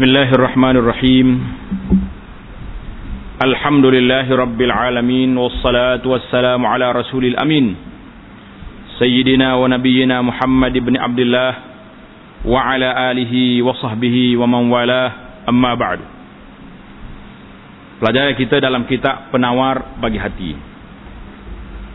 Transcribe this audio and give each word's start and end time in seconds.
بسم 0.00 0.02
الله 0.08 0.28
الرحمن 0.32 0.76
الرحيم 0.80 1.26
الحمد 3.44 3.84
لله 3.86 4.24
رب 4.24 4.56
العالمين 4.56 5.36
والصلاة 5.36 6.00
والسلام 6.00 6.60
على 6.64 6.86
رسول 6.96 7.24
الأمين 7.36 7.66
سيدنا 8.96 9.48
ونبينا 9.60 10.16
محمد 10.22 10.74
بن 10.80 10.94
عبد 10.96 11.20
الله 11.20 11.52
وعلى 12.48 12.88
آله 13.12 13.34
وصحبه 13.68 14.16
ومن 14.40 14.62
والاه 14.72 15.10
أما 15.44 15.72
بعد 15.76 16.00
Pelajaran 18.00 18.32
kita 18.40 18.56
dalam 18.64 18.88
kitab 18.88 19.28
Penawar 19.28 20.00
Bagi 20.00 20.16
Hati. 20.16 20.52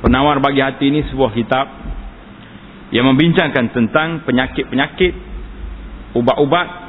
Penawar 0.05 0.37
Bagi 0.37 0.61
Hati 0.61 0.85
ini 0.85 1.01
sebuah 1.09 1.33
kitab 1.33 1.65
yang 2.93 3.09
membincangkan 3.09 3.73
tentang 3.73 4.21
penyakit-penyakit, 4.25 5.13
ubat-ubat 6.17 6.84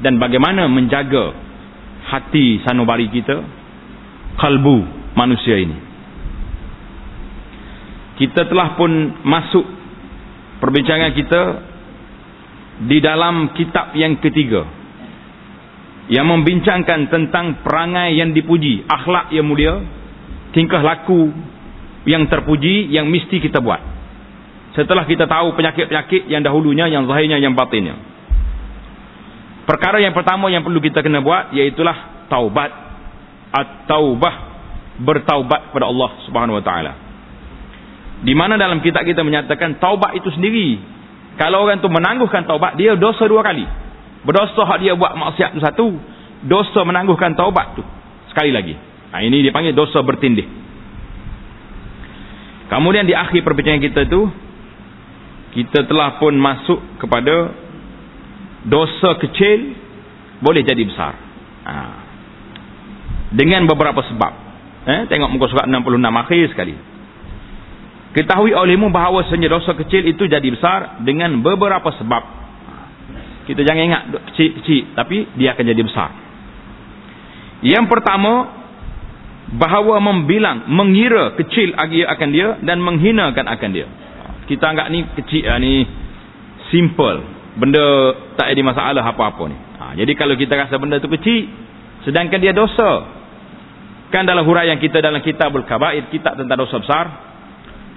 dan 0.00 0.16
bagaimana 0.16 0.64
menjaga 0.66 1.36
hati 2.08 2.64
sanubari 2.64 3.12
kita, 3.12 3.44
kalbu 4.40 4.78
manusia 5.12 5.60
ini. 5.60 5.78
Kita 8.20 8.48
telah 8.48 8.76
pun 8.76 8.92
masuk 9.24 9.64
perbincangan 10.60 11.12
kita 11.16 11.42
di 12.84 12.98
dalam 13.00 13.52
kitab 13.56 13.92
yang 13.96 14.16
ketiga 14.20 14.64
yang 16.10 16.26
membincangkan 16.26 17.06
tentang 17.06 17.62
perangai 17.62 18.18
yang 18.18 18.34
dipuji, 18.34 18.82
akhlak 18.90 19.30
yang 19.30 19.46
mulia, 19.46 19.78
tingkah 20.50 20.82
laku 20.82 21.30
yang 22.02 22.26
terpuji 22.26 22.90
yang 22.90 23.06
mesti 23.06 23.38
kita 23.38 23.62
buat. 23.62 23.78
Setelah 24.74 25.06
kita 25.06 25.30
tahu 25.30 25.54
penyakit-penyakit 25.54 26.26
yang 26.26 26.42
dahulunya, 26.42 26.90
yang 26.90 27.06
zahirnya, 27.06 27.38
yang 27.38 27.54
batinnya. 27.54 28.09
Perkara 29.70 30.02
yang 30.02 30.10
pertama 30.10 30.50
yang 30.50 30.66
perlu 30.66 30.82
kita 30.82 30.98
kena 30.98 31.22
buat 31.22 31.54
iaitulah 31.54 32.26
taubat 32.26 32.70
at-taubah 33.54 34.34
bertaubat 34.98 35.70
kepada 35.70 35.86
Allah 35.86 36.10
Subhanahu 36.26 36.58
wa 36.58 36.64
taala. 36.66 36.92
Di 38.26 38.34
mana 38.34 38.58
dalam 38.58 38.82
kitab 38.82 39.06
kita 39.06 39.22
menyatakan 39.22 39.78
taubat 39.78 40.18
itu 40.18 40.26
sendiri 40.34 40.82
kalau 41.38 41.64
orang 41.64 41.78
tu 41.78 41.88
menangguhkan 41.88 42.44
taubat 42.44 42.74
dia 42.74 42.98
dosa 42.98 43.24
dua 43.30 43.40
kali. 43.46 43.64
Berdosa 44.20 44.68
hak 44.68 44.78
dia 44.84 44.92
buat 44.92 45.16
maksiat 45.16 45.56
tu 45.56 45.60
satu. 45.62 45.86
Dosa 46.44 46.84
menangguhkan 46.84 47.32
taubat 47.32 47.78
tu. 47.78 47.82
Sekali 48.28 48.52
lagi. 48.52 48.76
Ha, 49.12 49.24
ini 49.24 49.40
dia 49.40 49.48
panggil 49.48 49.72
dosa 49.72 50.04
bertindih. 50.04 50.44
Kemudian 52.68 53.08
di 53.08 53.16
akhir 53.16 53.40
perbincangan 53.40 53.80
kita 53.80 54.00
tu. 54.12 54.28
Kita 55.56 55.88
telah 55.88 56.20
pun 56.20 56.36
masuk 56.36 57.00
kepada. 57.00 57.56
Dosa 58.66 59.16
kecil. 59.20 59.76
Boleh 60.40 60.64
jadi 60.64 60.80
besar. 60.84 61.12
Ha. 61.64 61.74
Dengan 63.32 63.64
beberapa 63.68 64.00
sebab. 64.04 64.32
Eh, 64.80 65.00
tengok 65.12 65.30
muka 65.30 65.46
surat 65.52 65.68
66 65.68 66.00
akhir 66.00 66.44
sekali. 66.56 66.74
Ketahui 68.10 68.56
olehmu 68.56 68.90
bahawa 68.90 69.22
dosa 69.28 69.72
kecil 69.76 70.02
itu 70.08 70.26
jadi 70.26 70.48
besar. 70.50 71.04
Dengan 71.04 71.38
beberapa 71.44 71.92
sebab. 71.94 72.40
Kita 73.50 73.66
jangan 73.66 73.82
ingat 73.82 74.02
kecil-kecil 74.30 74.94
tapi 74.94 75.26
dia 75.34 75.56
akan 75.56 75.64
jadi 75.64 75.82
besar. 75.82 76.10
Yang 77.66 77.86
pertama 77.90 78.60
bahawa 79.50 79.98
membilang, 79.98 80.70
mengira 80.70 81.34
kecil 81.34 81.74
akan 81.74 82.28
dia 82.30 82.62
dan 82.62 82.78
menghinakan 82.78 83.46
akan 83.50 83.70
dia. 83.74 83.90
Kita 84.46 84.64
anggap 84.70 84.86
ni 84.94 85.02
kecil 85.18 85.42
ah, 85.50 85.58
ni 85.58 85.82
simple. 86.70 87.39
Benda 87.60 88.16
tak 88.40 88.48
ada 88.48 88.62
masalah 88.64 89.04
apa-apa 89.04 89.44
ni. 89.52 89.58
Ha, 89.76 89.84
jadi 89.92 90.16
kalau 90.16 90.32
kita 90.32 90.56
rasa 90.56 90.80
benda 90.80 90.96
tu 90.96 91.12
kecil 91.12 91.44
sedangkan 92.08 92.40
dia 92.40 92.56
dosa. 92.56 93.20
Kan 94.08 94.24
dalam 94.24 94.48
huraian 94.48 94.80
kita 94.80 95.04
dalam 95.04 95.20
kitabul 95.20 95.68
kabair, 95.68 96.08
kitab 96.08 96.40
tentang 96.40 96.56
dosa 96.56 96.80
besar, 96.80 97.04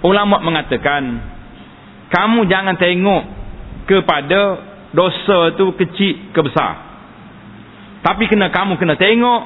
ulama 0.03 0.43
mengatakan 0.43 1.01
kamu 2.11 2.45
jangan 2.51 2.75
tengok 2.75 3.23
kepada 3.87 4.41
dosa 4.91 5.55
tu 5.55 5.71
kecil 5.79 6.35
ke 6.35 6.39
besar. 6.43 6.91
Tapi 8.03 8.27
kena 8.27 8.51
kamu 8.51 8.75
kena 8.75 8.99
tengok 8.99 9.41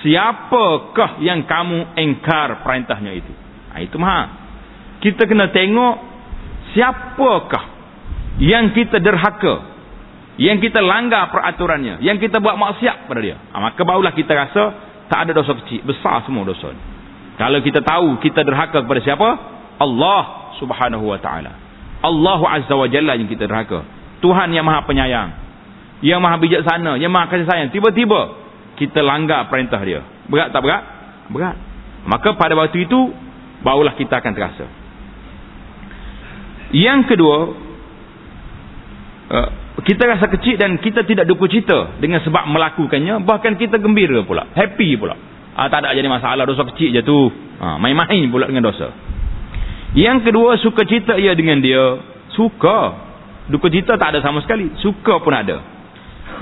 siapakah 0.00 1.20
yang 1.20 1.44
kamu 1.44 2.00
engkar 2.00 2.64
perintahnya 2.64 3.12
itu. 3.12 3.32
Ha, 3.76 3.84
itu 3.84 4.00
mah. 4.00 4.24
Kita 5.04 5.28
kena 5.28 5.52
tengok 5.52 5.94
siapakah 6.72 7.69
yang 8.40 8.72
kita 8.72 8.96
derhaka. 8.98 9.68
Yang 10.40 10.72
kita 10.72 10.80
langgar 10.80 11.28
peraturannya. 11.28 12.00
Yang 12.00 12.26
kita 12.28 12.40
buat 12.40 12.56
maksiat 12.56 13.04
pada 13.04 13.20
dia. 13.20 13.36
Ha, 13.36 13.60
maka 13.60 13.84
barulah 13.84 14.16
kita 14.16 14.32
rasa 14.32 14.62
tak 15.12 15.28
ada 15.28 15.36
dosa 15.36 15.52
kecil. 15.60 15.84
Besar 15.84 16.24
semua 16.24 16.48
dosa. 16.48 16.72
Kalau 17.36 17.60
kita 17.60 17.84
tahu 17.84 18.16
kita 18.24 18.40
derhaka 18.40 18.80
kepada 18.80 19.00
siapa? 19.04 19.28
Allah 19.76 20.56
subhanahu 20.56 21.04
wa 21.04 21.20
ta'ala. 21.20 21.52
Allah 22.00 22.40
azza 22.56 22.72
wa 22.72 22.88
jalla 22.88 23.20
yang 23.20 23.28
kita 23.28 23.44
derhaka. 23.44 23.84
Tuhan 24.24 24.56
yang 24.56 24.64
maha 24.64 24.88
penyayang. 24.88 25.30
Yang 26.00 26.20
maha 26.24 26.36
bijaksana. 26.40 26.92
Yang 26.96 27.12
maha 27.12 27.24
kasih 27.28 27.44
sayang. 27.44 27.68
Tiba-tiba 27.76 28.20
kita 28.80 29.04
langgar 29.04 29.52
perintah 29.52 29.80
dia. 29.84 30.00
Berat 30.32 30.56
tak 30.56 30.64
berat? 30.64 30.82
Berat. 31.28 31.56
Maka 32.08 32.32
pada 32.40 32.56
waktu 32.56 32.88
itu 32.88 33.12
barulah 33.60 33.92
kita 33.92 34.24
akan 34.24 34.32
terasa. 34.32 34.64
Yang 36.72 37.12
kedua 37.12 37.68
kita 39.86 40.02
rasa 40.10 40.26
kecil 40.26 40.58
dan 40.58 40.76
kita 40.82 41.06
tidak 41.06 41.24
duka 41.24 41.46
cita 41.46 41.96
dengan 42.02 42.18
sebab 42.26 42.50
melakukannya 42.50 43.22
bahkan 43.22 43.54
kita 43.54 43.78
gembira 43.78 44.26
pula 44.26 44.50
happy 44.52 44.98
pula 44.98 45.14
ah, 45.54 45.70
tak 45.70 45.86
ada 45.86 45.94
jadi 45.94 46.10
masalah 46.10 46.42
dosa 46.44 46.66
kecil 46.74 46.90
je 46.98 47.02
tu 47.06 47.30
ah, 47.62 47.78
main-main 47.78 48.26
pula 48.26 48.50
dengan 48.50 48.66
dosa 48.66 48.90
yang 49.94 50.22
kedua 50.26 50.58
suka 50.58 50.82
cita 50.82 51.14
ia 51.14 51.34
dengan 51.38 51.62
dia 51.62 52.02
suka 52.34 53.10
Duka 53.50 53.66
cita 53.66 53.98
tak 53.98 54.14
ada 54.14 54.22
sama 54.22 54.38
sekali. 54.46 54.70
Suka 54.78 55.18
pun 55.18 55.34
ada. 55.34 55.58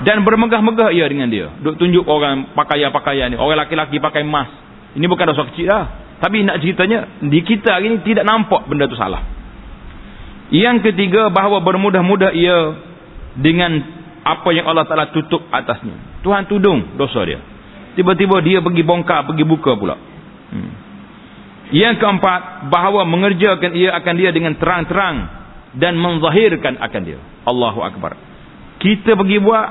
Dan 0.05 0.21
bermegah-megah 0.21 0.93
ia 0.93 1.09
dengan 1.09 1.27
dia. 1.27 1.49
Duk 1.59 1.75
tunjuk 1.81 2.05
orang 2.05 2.53
pakaian-pakaian 2.53 3.33
ni. 3.33 3.35
Orang 3.35 3.57
laki-laki 3.57 3.97
pakai 3.97 4.21
emas. 4.21 4.47
Ini 4.93 5.09
bukan 5.09 5.25
dosa 5.33 5.49
kecil 5.49 5.67
lah. 5.67 5.83
Tapi 6.21 6.45
nak 6.45 6.61
ceritanya, 6.61 7.19
di 7.25 7.41
kita 7.41 7.79
hari 7.79 7.95
ni 7.95 7.97
tidak 8.05 8.29
nampak 8.29 8.69
benda 8.69 8.85
tu 8.85 8.95
salah. 8.95 9.25
Yang 10.49 10.91
ketiga, 10.91 11.29
bahawa 11.29 11.61
bermudah-mudah 11.61 12.33
ia 12.33 12.59
dengan 13.37 13.71
apa 14.25 14.49
yang 14.51 14.65
Allah 14.65 14.85
Ta'ala 14.89 15.13
tutup 15.13 15.45
atasnya. 15.49 16.21
Tuhan 16.25 16.49
tudung 16.49 16.97
dosa 16.97 17.21
dia. 17.25 17.39
Tiba-tiba 17.93 18.41
dia 18.41 18.59
pergi 18.59 18.83
bongkar, 18.85 19.25
pergi 19.29 19.45
buka 19.45 19.77
pula. 19.77 19.95
Hmm. 20.49 20.71
Yang 21.69 22.01
keempat, 22.01 22.71
bahawa 22.73 23.05
mengerjakan 23.05 23.77
ia 23.77 23.93
akan 23.93 24.13
dia 24.17 24.29
dengan 24.33 24.57
terang-terang 24.57 25.15
dan 25.77 25.93
menzahirkan 25.97 26.81
akan 26.81 27.01
dia. 27.05 27.19
Allahu 27.45 27.85
Akbar. 27.85 28.17
Kita 28.81 29.13
pergi 29.13 29.37
buat 29.37 29.67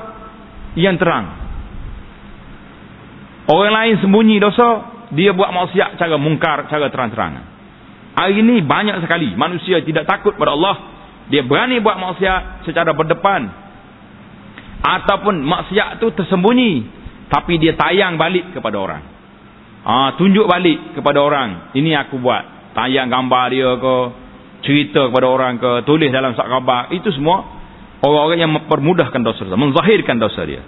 yang 0.79 0.95
terang. 0.95 1.25
Orang 3.49 3.73
lain 3.73 3.95
sembunyi 3.99 4.37
dosa, 4.37 4.85
dia 5.09 5.33
buat 5.33 5.49
maksiat 5.49 5.97
cara 5.97 6.15
mungkar, 6.21 6.69
cara 6.69 6.87
terang-terangan. 6.93 7.48
Hari 8.19 8.43
ini 8.43 8.59
banyak 8.67 8.99
sekali 8.99 9.31
manusia 9.39 9.79
tidak 9.79 10.03
takut 10.03 10.35
pada 10.35 10.51
Allah. 10.51 10.75
Dia 11.31 11.47
berani 11.47 11.79
buat 11.79 11.95
maksiat 11.95 12.67
secara 12.67 12.91
berdepan. 12.91 13.47
Ataupun 14.83 15.39
maksiat 15.39 16.03
tu 16.03 16.11
tersembunyi. 16.11 16.99
Tapi 17.31 17.55
dia 17.55 17.79
tayang 17.79 18.19
balik 18.19 18.51
kepada 18.51 18.75
orang. 18.75 19.03
Ah, 19.87 20.19
tunjuk 20.19 20.43
balik 20.51 20.99
kepada 20.99 21.23
orang. 21.23 21.71
Ini 21.71 21.95
aku 22.03 22.19
buat. 22.19 22.75
Tayang 22.75 23.07
gambar 23.07 23.43
dia 23.55 23.71
ke 23.79 23.95
cerita 24.63 25.07
kepada 25.07 25.27
orang 25.27 25.55
ke 25.55 25.71
tulis 25.87 26.11
dalam 26.11 26.35
sak 26.35 26.47
khabar 26.47 26.91
itu 26.91 27.07
semua 27.15 27.47
orang-orang 28.03 28.39
yang 28.43 28.51
mempermudahkan 28.51 29.21
dosa 29.23 29.47
dia 29.47 29.55
menzahirkan 29.55 30.19
dosa 30.19 30.41
dia 30.43 30.63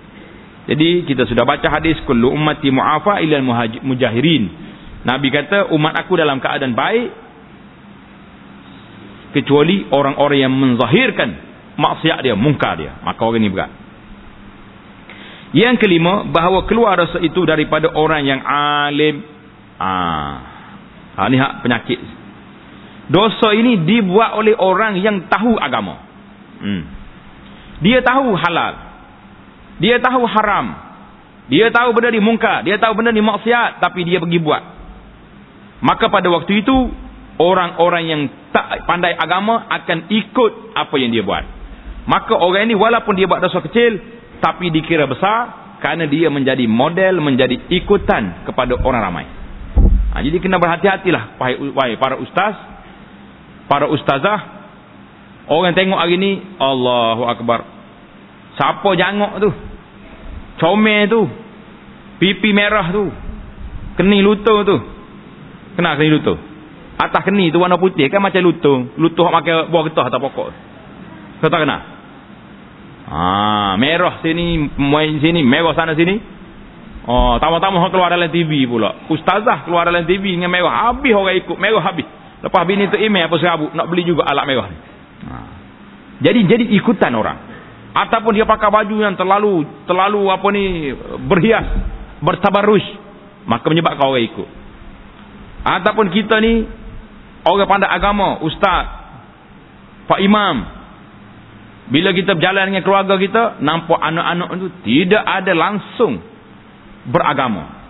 jadi 0.67 1.03
kita 1.03 1.27
sudah 1.27 1.43
baca 1.43 1.67
hadis 1.67 1.99
kullu 2.07 2.31
ummati 2.31 2.71
mu'afa 2.71 3.19
ilal 3.19 3.43
mujahirin 3.83 4.47
nabi 5.03 5.27
kata 5.27 5.75
umat 5.75 5.93
aku 5.99 6.15
dalam 6.15 6.39
keadaan 6.39 6.71
baik 6.71 7.20
kecuali 9.31 9.87
orang-orang 9.91 10.39
yang 10.39 10.53
menzahirkan 10.53 11.29
maksiat 11.75 12.19
dia 12.23 12.35
mungkar 12.35 12.77
dia 12.77 12.99
maka 13.03 13.19
orang 13.23 13.41
ini 13.41 13.49
berat 13.51 13.71
yang 15.51 15.75
kelima 15.75 16.23
bahawa 16.27 16.63
keluar 16.63 16.95
dosa 16.95 17.19
itu 17.19 17.43
daripada 17.43 17.91
orang 17.91 18.23
yang 18.23 18.39
alim 18.43 19.23
ah 19.79 20.35
ha, 21.15 21.27
ini 21.27 21.37
hak 21.39 21.53
penyakit 21.63 21.99
Dosa 23.11 23.51
ini 23.51 23.83
dibuat 23.83 24.39
oleh 24.39 24.55
orang 24.55 24.95
yang 25.03 25.27
tahu 25.27 25.59
agama. 25.59 25.99
Hmm. 26.63 26.87
Dia 27.83 27.99
tahu 27.99 28.31
halal. 28.39 28.73
Dia 29.83 29.99
tahu 29.99 30.23
haram. 30.23 30.79
Dia 31.51 31.67
tahu 31.75 31.91
benda 31.91 32.07
ni 32.07 32.23
mungkar. 32.23 32.63
Dia 32.63 32.79
tahu 32.79 32.95
benda 32.95 33.11
ni 33.11 33.19
maksiat. 33.19 33.83
Tapi 33.83 34.07
dia 34.07 34.23
pergi 34.23 34.39
buat. 34.39 34.63
Maka 35.83 36.07
pada 36.07 36.31
waktu 36.31 36.63
itu, 36.63 36.77
orang-orang 37.39 38.03
yang 38.07 38.21
tak 38.51 38.83
pandai 38.83 39.15
agama 39.15 39.67
akan 39.69 40.11
ikut 40.11 40.75
apa 40.75 40.95
yang 40.99 41.13
dia 41.13 41.23
buat. 41.23 41.43
Maka 42.09 42.33
orang 42.35 42.67
ini 42.67 42.75
walaupun 42.75 43.13
dia 43.15 43.29
buat 43.29 43.39
dosa 43.39 43.61
kecil, 43.61 44.01
tapi 44.41 44.73
dikira 44.73 45.05
besar, 45.05 45.61
Kerana 45.81 46.05
dia 46.05 46.29
menjadi 46.29 46.69
model, 46.69 47.25
menjadi 47.25 47.57
ikutan 47.73 48.45
kepada 48.45 48.77
orang 48.85 49.01
ramai. 49.01 49.25
Ha, 50.13 50.21
jadi 50.21 50.37
kena 50.37 50.61
berhati-hatilah 50.61 51.41
wahai 51.41 51.97
para 51.97 52.21
ustaz, 52.21 52.53
para 53.65 53.89
ustazah. 53.89 54.61
Orang 55.49 55.73
tengok 55.73 55.97
hari 55.97 56.21
ni, 56.21 56.37
Allahu 56.61 57.25
Akbar. 57.25 57.65
Siapa 58.61 58.93
jangok 58.93 59.33
tu? 59.41 59.49
Comel 60.61 61.09
tu. 61.09 61.25
Pipi 62.21 62.53
merah 62.53 62.93
tu. 62.93 63.09
Keni 63.97 64.21
lutut 64.21 64.61
tu. 64.61 64.77
Kenapa 65.73 65.97
keni 65.97 66.13
lutut? 66.13 66.50
Atas 67.01 67.25
keni 67.25 67.49
tu 67.49 67.57
warna 67.57 67.81
putih 67.81 68.05
kan 68.13 68.21
macam 68.21 68.45
lutut. 68.45 68.93
Lutut 68.93 69.25
yang 69.25 69.33
makan 69.33 69.73
buah 69.73 69.83
getah 69.89 70.05
atau 70.05 70.21
pokok. 70.21 70.47
Kau 71.41 71.49
tak 71.49 71.65
kenal? 71.65 71.81
Ha, 73.09 73.73
merah 73.81 74.21
sini, 74.21 74.69
main 74.77 75.17
sini, 75.17 75.41
merah 75.41 75.73
sana 75.73 75.97
sini. 75.97 76.21
Oh, 77.09 77.41
tamu-tamu 77.41 77.81
keluar 77.89 78.13
dalam 78.13 78.29
TV 78.29 78.69
pula. 78.69 79.09
Ustazah 79.09 79.65
keluar 79.65 79.89
dalam 79.89 80.05
TV 80.05 80.37
dengan 80.37 80.53
merah. 80.53 80.93
Habis 80.93 81.17
orang 81.17 81.41
ikut. 81.41 81.57
Merah 81.57 81.81
habis. 81.81 82.05
Lepas 82.45 82.61
bini 82.69 82.85
tu 82.93 83.01
email 83.01 83.25
apa 83.25 83.35
serabut. 83.41 83.73
Nak 83.73 83.89
beli 83.89 84.05
juga 84.05 84.21
alat 84.29 84.45
merah 84.45 84.67
ni. 84.69 84.77
Ha. 85.25 85.35
Jadi 86.21 86.39
jadi 86.45 86.65
ikutan 86.77 87.09
orang. 87.17 87.37
Ataupun 87.97 88.37
dia 88.37 88.45
pakai 88.45 88.69
baju 88.69 88.95
yang 89.01 89.17
terlalu 89.17 89.65
terlalu 89.89 90.21
apa 90.29 90.47
ni 90.53 90.93
berhias. 91.25 91.65
Bertabarrush. 92.21 92.85
Maka 93.49 93.65
menyebabkan 93.65 94.05
orang 94.05 94.21
ikut. 94.29 94.49
Ataupun 95.65 96.13
kita 96.13 96.37
ni 96.37 96.80
orang 97.45 97.69
pandai 97.69 97.89
agama. 97.89 98.41
Ustaz. 98.45 98.85
Pak 100.05 100.19
Imam. 100.21 100.81
Bila 101.91 102.15
kita 102.15 102.37
berjalan 102.37 102.71
dengan 102.71 102.83
keluarga 102.85 103.15
kita. 103.19 103.43
Nampak 103.63 103.99
anak-anak 103.99 104.47
itu 104.57 104.67
tidak 104.85 105.23
ada 105.25 105.53
langsung 105.55 106.23
beragama. 107.09 107.81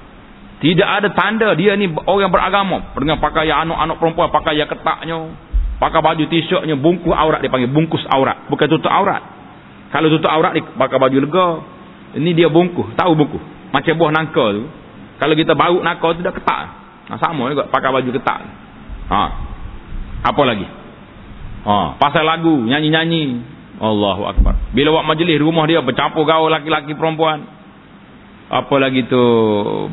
Tidak 0.62 0.86
ada 0.86 1.10
tanda 1.18 1.58
dia 1.58 1.74
ni 1.74 1.90
orang 1.90 2.30
beragama. 2.30 2.94
Dengan 2.94 3.18
pakaian 3.18 3.66
anak-anak 3.66 3.98
perempuan, 3.98 4.30
pakaian 4.30 4.70
ketaknya, 4.70 5.34
pakai 5.82 6.00
baju 6.06 6.24
t-shirtnya, 6.30 6.78
bungkus 6.78 7.18
aurat 7.18 7.42
dia 7.42 7.50
panggil 7.50 7.74
bungkus 7.74 8.06
aurat, 8.14 8.46
bukan 8.46 8.70
tutup 8.70 8.94
aurat. 8.94 9.26
Kalau 9.90 10.14
tutup 10.14 10.30
aurat 10.30 10.54
dia 10.54 10.64
pakai 10.64 10.98
baju 11.02 11.18
lega. 11.18 11.48
Ini 12.12 12.30
dia 12.38 12.48
bungkus, 12.52 12.94
tahu 12.94 13.18
bungkus. 13.18 13.42
Macam 13.74 13.94
buah 13.98 14.12
nangka 14.14 14.46
tu. 14.54 14.64
Kalau 15.18 15.34
kita 15.34 15.58
bau 15.58 15.82
nangka 15.82 16.08
tu 16.14 16.22
dah 16.22 16.34
ketak. 16.36 16.62
Nah, 17.10 17.18
sama 17.18 17.50
juga 17.50 17.66
pakai 17.72 17.90
baju 17.90 18.10
ketak. 18.14 18.40
Ha. 19.12 19.24
Apa 20.24 20.42
lagi? 20.48 20.68
Ha, 21.68 22.00
pasal 22.00 22.24
lagu, 22.24 22.64
nyanyi-nyanyi. 22.64 23.44
Allahu 23.82 24.30
akbar. 24.30 24.54
Bila 24.72 24.94
buat 24.94 25.06
majlis 25.10 25.42
rumah 25.42 25.66
dia 25.66 25.82
bercampur 25.82 26.24
gaul 26.24 26.54
laki-laki 26.54 26.94
perempuan 26.94 27.62
apa 28.52 28.76
lagi 28.84 29.08
tu 29.08 29.24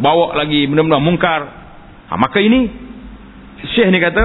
bawa 0.03 0.35
lagi 0.35 0.67
benda-benda 0.67 0.99
mungkar 0.99 1.41
ha, 2.11 2.19
maka 2.19 2.43
ini 2.43 2.67
syekh 3.71 3.87
ni 3.95 4.03
kata 4.03 4.25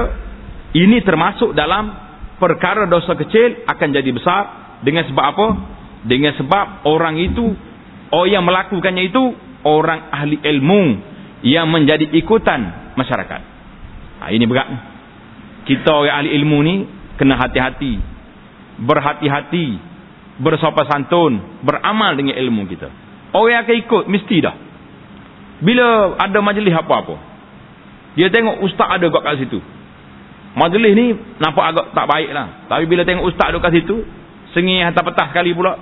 ini 0.74 1.06
termasuk 1.06 1.54
dalam 1.54 1.94
perkara 2.42 2.90
dosa 2.90 3.13
kecil 3.13 3.62
akan 3.69 3.88
jadi 3.94 4.10
besar 4.10 4.44
dengan 4.81 5.06
sebab 5.06 5.25
apa 5.38 5.48
dengan 6.10 6.34
sebab 6.34 6.81
orang 6.90 7.22
itu 7.22 7.45
orang 8.10 8.34
yang 8.34 8.42
melakukannya 8.42 9.13
itu 9.13 9.24
orang 9.69 10.10
ahli 10.10 10.42
ilmu 10.42 10.81
yang 11.45 11.69
menjadi 11.69 12.10
ikutan 12.18 12.90
masyarakat 12.98 13.52
ha, 14.23 14.31
ini 14.31 14.47
berat 14.47 14.67
kita 15.67 15.91
orang 15.91 16.23
ahli 16.23 16.29
ilmu 16.39 16.57
ni 16.63 16.75
kena 17.19 17.35
hati-hati 17.35 17.99
berhati-hati 18.79 19.67
bersopan 20.39 20.87
santun 20.87 21.61
beramal 21.61 22.15
dengan 22.15 22.39
ilmu 22.39 22.65
kita 22.71 23.03
Orang 23.33 23.65
akan 23.65 23.75
ikut 23.81 24.03
mesti 24.13 24.37
dah. 24.45 24.55
Bila 25.65 26.13
ada 26.21 26.37
majlis 26.37 26.69
apa-apa. 26.69 27.17
Dia 28.13 28.29
tengok 28.29 28.61
ustaz 28.61 28.93
ada 28.93 29.09
kat 29.09 29.41
situ. 29.41 29.57
Majlis 30.53 30.93
ni 30.93 31.17
nampak 31.41 31.65
agak 31.73 31.85
tak 31.97 32.05
baik 32.05 32.29
lah. 32.29 32.69
Tapi 32.69 32.85
bila 32.85 33.01
tengok 33.01 33.25
ustaz 33.25 33.49
ada 33.49 33.57
kat 33.57 33.73
situ. 33.73 34.05
Sengih 34.53 34.85
hantar 34.85 35.01
petah 35.01 35.33
sekali 35.33 35.49
pula. 35.57 35.81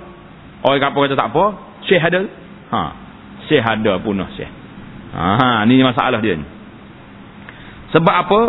Orang 0.64 0.80
apa 0.80 0.96
kata 0.96 1.12
tak 1.12 1.28
apa. 1.28 1.44
Syekh 1.84 2.00
ada. 2.00 2.24
Ha. 2.72 2.80
Syekh 3.52 3.60
ada 3.68 4.00
punah 4.00 4.32
syekh. 4.32 4.48
Ha, 5.12 5.68
ni 5.68 5.76
masalah 5.84 6.24
dia 6.24 6.40
ni. 6.40 6.46
Sebab 7.92 8.14
apa? 8.14 8.40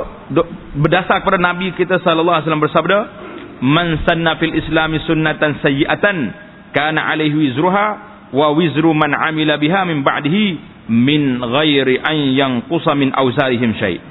Berdasar 0.80 1.20
kepada 1.20 1.40
Nabi 1.40 1.76
kita 1.76 2.00
sallallahu 2.00 2.32
alaihi 2.40 2.46
wasallam 2.48 2.64
bersabda, 2.64 3.00
"Man 3.60 3.88
sanna 4.08 4.40
fil 4.40 4.56
islami 4.56 5.04
sunnatan 5.04 5.60
sayyi'atan 5.60 6.18
kana 6.72 7.12
alaihi 7.12 7.36
wizruha 7.36 7.88
wa 8.34 8.48
wizru 8.58 8.96
man 8.96 9.14
amila 9.14 9.60
biha 9.62 9.86
min 9.86 10.02
ba'dihi 10.02 10.74
min 10.90 11.40
ghairi 11.40 12.02
an 12.02 12.18
yanqusa 12.36 12.92
min 12.98 13.14
awzarihim 13.14 13.72
syai. 13.80 14.02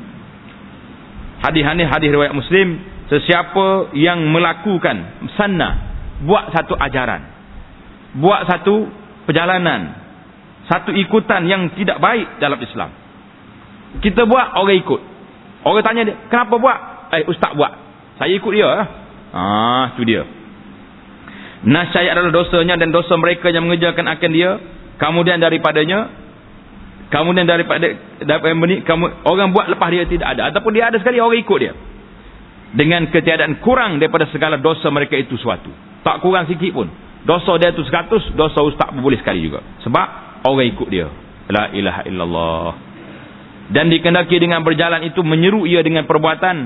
Hadis 1.43 1.67
ini 1.67 1.85
hadis 1.85 2.09
riwayat 2.15 2.33
Muslim, 2.33 2.79
sesiapa 3.11 3.93
yang 3.99 4.23
melakukan 4.31 5.27
sanna 5.35 5.91
buat 6.23 6.55
satu 6.55 6.79
ajaran, 6.79 7.23
buat 8.23 8.47
satu 8.47 8.87
perjalanan, 9.27 9.91
satu 10.71 10.95
ikutan 10.95 11.45
yang 11.51 11.67
tidak 11.75 11.99
baik 11.99 12.39
dalam 12.39 12.63
Islam. 12.63 12.91
Kita 14.01 14.25
buat 14.25 14.57
orang 14.57 14.79
ikut. 14.81 15.01
Orang 15.63 15.83
tanya 15.87 16.03
dia, 16.07 16.17
"Kenapa 16.27 16.59
buat?" 16.59 16.79
Eh, 17.13 17.29
ustaz 17.29 17.53
buat. 17.53 17.73
Saya 18.17 18.33
ikut 18.35 18.53
dia. 18.55 18.71
Ah, 19.33 19.93
tu 19.97 20.05
dia. 20.05 20.25
Nasyayat 21.63 22.19
adalah 22.19 22.35
dosanya 22.35 22.75
dan 22.75 22.91
dosa 22.91 23.15
mereka 23.15 23.49
yang 23.53 23.69
mengejarkan 23.69 24.07
akan 24.11 24.31
dia. 24.35 24.59
Kemudian 24.99 25.39
daripadanya. 25.39 26.11
Kemudian 27.13 27.45
daripada, 27.45 27.85
daripada 28.25 28.55
menit, 28.57 28.89
kamu, 28.89 29.29
orang 29.29 29.53
buat 29.53 29.69
lepas 29.69 29.89
dia 29.93 30.09
tidak 30.09 30.33
ada. 30.33 30.49
Ataupun 30.49 30.73
dia 30.73 30.89
ada 30.89 30.97
sekali, 30.97 31.21
orang 31.21 31.45
ikut 31.45 31.59
dia. 31.61 31.77
Dengan 32.73 33.05
ketiadaan 33.13 33.61
kurang 33.61 34.01
daripada 34.01 34.25
segala 34.33 34.57
dosa 34.57 34.89
mereka 34.89 35.21
itu 35.21 35.37
suatu. 35.37 35.69
Tak 36.03 36.25
kurang 36.25 36.49
sikit 36.49 36.73
pun. 36.73 36.89
Dosa 37.23 37.61
dia 37.61 37.71
itu 37.71 37.85
seratus, 37.85 38.33
dosa 38.33 38.65
ustaz 38.65 38.89
pun 38.91 39.05
boleh 39.05 39.21
sekali 39.21 39.45
juga. 39.45 39.61
Sebab 39.85 40.07
orang 40.49 40.67
ikut 40.73 40.89
dia. 40.89 41.07
La 41.53 41.69
ilaha 41.69 42.01
illallah. 42.09 42.71
Dan 43.73 43.89
dikendaki 43.89 44.37
dengan 44.37 44.61
berjalan 44.61 45.09
itu 45.09 45.25
menyeru 45.25 45.65
ia 45.65 45.81
dengan 45.81 46.05
perbuatan. 46.05 46.57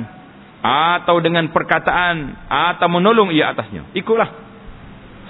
Atau 0.66 1.22
dengan 1.22 1.46
perkataan. 1.54 2.34
Atau 2.50 2.90
menolong 2.90 3.30
ia 3.30 3.54
atasnya. 3.54 3.86
Ikutlah. 3.94 4.30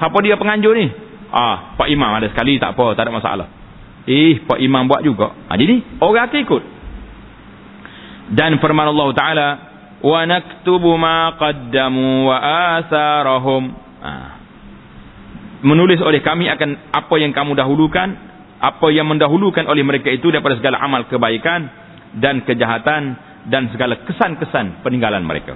Siapa 0.01 0.17
dia 0.25 0.41
penganjur 0.41 0.73
ni? 0.77 0.89
Ah, 1.33 1.77
Pak 1.77 1.89
Imam 1.89 2.13
ada 2.13 2.29
sekali 2.33 2.57
tak 2.57 2.77
apa, 2.77 2.97
tak 2.97 3.09
ada 3.09 3.13
masalah. 3.13 3.47
Eh, 4.07 4.41
Pak 4.45 4.61
Imam 4.63 4.87
buat 4.87 5.03
juga. 5.03 5.35
Ah, 5.51 5.57
jadi 5.59 5.83
orang 5.99 6.31
akan 6.31 6.41
ikut. 6.47 6.63
Dan 8.37 8.59
firman 8.63 8.87
Allah 8.91 9.09
Taala, 9.15 9.49
"Wa 10.03 10.21
naktubu 10.27 10.95
ma 10.95 11.35
qaddamu 11.35 12.31
wa 12.31 12.37
atharahum." 12.79 13.63
Ah. 14.03 14.31
Menulis 15.67 15.99
oleh 16.05 16.23
kami 16.23 16.47
akan 16.47 16.95
apa 16.95 17.15
yang 17.19 17.35
kamu 17.35 17.59
dahulukan, 17.59 18.15
apa 18.57 18.87
yang 18.89 19.05
mendahulukan 19.09 19.69
oleh 19.69 19.85
mereka 19.85 20.09
itu 20.09 20.33
daripada 20.33 20.57
segala 20.57 20.81
amal 20.81 21.05
kebaikan 21.09 21.69
dan 22.17 22.41
kejahatan 22.49 23.17
dan 23.53 23.69
segala 23.71 24.01
kesan-kesan 24.09 24.81
peninggalan 24.81 25.23
mereka. 25.23 25.55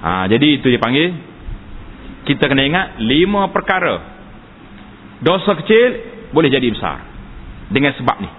Ah, 0.00 0.24
jadi 0.24 0.58
itu 0.58 0.72
dipanggil 0.72 1.12
kita 2.24 2.48
kena 2.48 2.64
ingat 2.64 2.86
lima 3.00 3.52
perkara. 3.52 4.00
Dosa 5.20 5.52
kecil 5.60 5.88
boleh 6.32 6.48
jadi 6.48 6.72
besar. 6.72 7.04
Dengan 7.70 7.92
sebab 7.94 8.16
ni. 8.18 8.30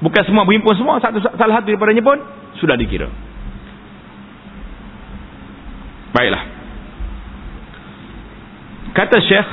Bukan 0.00 0.22
semua 0.24 0.48
berhimpun 0.48 0.76
semua 0.76 0.96
satu 1.02 1.20
salah 1.20 1.60
satu 1.60 1.66
daripadanya 1.72 2.04
pun 2.04 2.18
sudah 2.60 2.76
dikira. 2.76 3.08
Baiklah. 6.12 6.44
Kata 8.96 9.16
syekh 9.22 9.48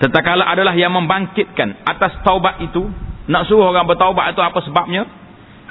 tetakala 0.00 0.48
adalah 0.48 0.72
yang 0.72 0.96
membangkitkan 0.96 1.84
atas 1.84 2.18
taubat 2.24 2.64
itu 2.64 2.88
nak 3.30 3.46
suruh 3.46 3.70
orang 3.70 3.86
bertaubat 3.86 4.34
itu 4.34 4.42
apa 4.42 4.58
sebabnya? 4.66 5.06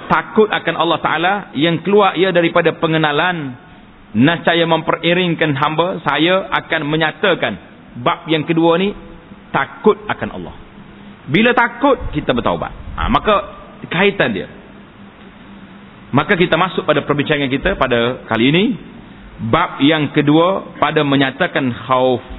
Takut 0.08 0.48
akan 0.48 0.76
Allah 0.80 1.00
Ta'ala 1.04 1.34
yang 1.60 1.84
keluar 1.84 2.16
ia 2.16 2.32
daripada 2.32 2.72
pengenalan 2.72 3.68
Nascaya 4.10 4.66
memperiringkan 4.66 5.54
hamba 5.54 6.02
Saya 6.02 6.50
akan 6.50 6.82
menyatakan 6.90 7.54
Bab 8.02 8.26
yang 8.26 8.48
kedua 8.48 8.80
ni 8.82 8.96
Takut 9.54 10.00
akan 10.08 10.30
Allah. 10.34 10.56
Bila 11.30 11.54
takut 11.54 12.10
kita 12.16 12.34
bertaubat. 12.34 12.74
Ha, 12.98 13.06
Maka 13.12 13.34
kaitan 13.92 14.34
dia. 14.34 14.48
Maka 16.10 16.34
kita 16.38 16.58
masuk 16.58 16.90
pada 16.90 17.06
perbincangan 17.06 17.50
kita 17.52 17.78
Pada 17.78 18.24
kali 18.26 18.50
ini. 18.50 18.66
Bab 19.52 19.84
yang 19.84 20.10
kedua 20.16 20.80
pada 20.82 21.06
menyatakan 21.06 21.70
khauf 21.70 22.39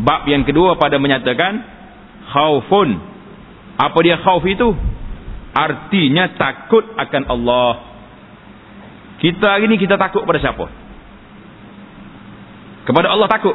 Bab 0.00 0.24
yang 0.28 0.48
kedua 0.48 0.80
pada 0.80 0.96
menyatakan 0.96 1.60
Khaufun 2.30 3.00
Apa 3.76 3.98
dia 4.00 4.20
khauf 4.20 4.44
itu? 4.48 4.72
Artinya 5.50 6.30
takut 6.38 6.84
akan 6.94 7.22
Allah 7.26 7.90
kita 9.20 9.44
hari 9.44 9.68
ni 9.68 9.76
kita 9.76 10.00
takut 10.00 10.24
pada 10.24 10.40
siapa? 10.40 10.64
Kepada 12.88 13.12
Allah 13.12 13.28
takut. 13.28 13.52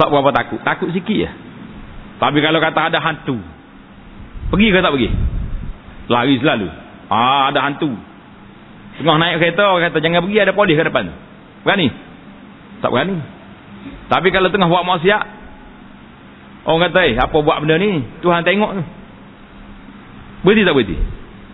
Tak 0.00 0.08
berapa 0.08 0.32
takut. 0.32 0.60
Takut 0.64 0.88
sikit 0.96 1.12
je. 1.12 1.28
Tapi 2.16 2.38
kalau 2.40 2.58
kata 2.64 2.88
ada 2.88 2.98
hantu. 3.04 3.36
Pergi 4.48 4.72
ke 4.72 4.80
tak 4.80 4.92
pergi? 4.96 5.12
Lari 6.08 6.34
selalu. 6.40 6.68
Ah, 7.12 7.52
ada 7.52 7.60
hantu. 7.68 7.92
Tengah 8.96 9.16
naik 9.20 9.36
kereta, 9.40 9.68
orang 9.68 9.92
kata 9.92 10.00
jangan 10.00 10.24
pergi, 10.24 10.38
ada 10.40 10.52
polis 10.56 10.76
ke 10.76 10.84
depan. 10.84 11.04
Berani? 11.64 11.88
Tak 12.80 12.90
berani. 12.92 13.16
Tapi 14.10 14.28
kalau 14.34 14.50
tengah 14.50 14.68
buat 14.68 14.84
maksiat, 14.84 15.24
orang 16.66 16.80
kata, 16.90 17.00
eh, 17.06 17.16
apa 17.16 17.36
buat 17.40 17.62
benda 17.62 17.78
ni? 17.78 18.02
Tuhan 18.20 18.42
tengok 18.42 18.70
tu. 18.76 18.84
Berhenti 20.44 20.66
tak 20.66 20.74
berhenti? 20.74 20.96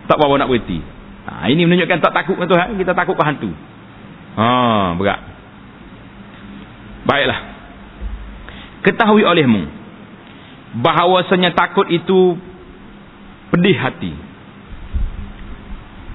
Tak 0.06 0.16
apa 0.16 0.34
nak 0.38 0.48
berhenti. 0.48 0.78
Ha, 1.26 1.50
ini 1.50 1.66
menunjukkan 1.66 1.98
tak 1.98 2.14
takut 2.14 2.38
dengan 2.38 2.50
Tuhan, 2.54 2.68
kita 2.78 2.92
takut 2.94 3.18
ke 3.18 3.24
hantu. 3.26 3.50
Ha, 4.38 4.46
berat. 4.94 5.20
Baiklah. 7.06 7.40
Ketahui 8.86 9.26
olehmu 9.26 9.66
bahawasanya 10.78 11.56
takut 11.58 11.90
itu 11.90 12.38
pedih 13.50 13.74
hati 13.74 14.12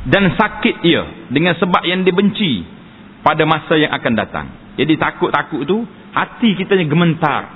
dan 0.08 0.34
sakit 0.34 0.86
ia 0.86 1.30
dengan 1.30 1.58
sebab 1.58 1.84
yang 1.86 2.08
dibenci 2.08 2.66
pada 3.22 3.46
masa 3.46 3.78
yang 3.78 3.94
akan 3.94 4.14
datang. 4.18 4.48
Jadi 4.80 4.98
takut-takut 4.98 5.62
tu 5.68 5.84
hati 6.12 6.56
kita 6.60 6.76
yang 6.76 6.92
gementar. 6.92 7.48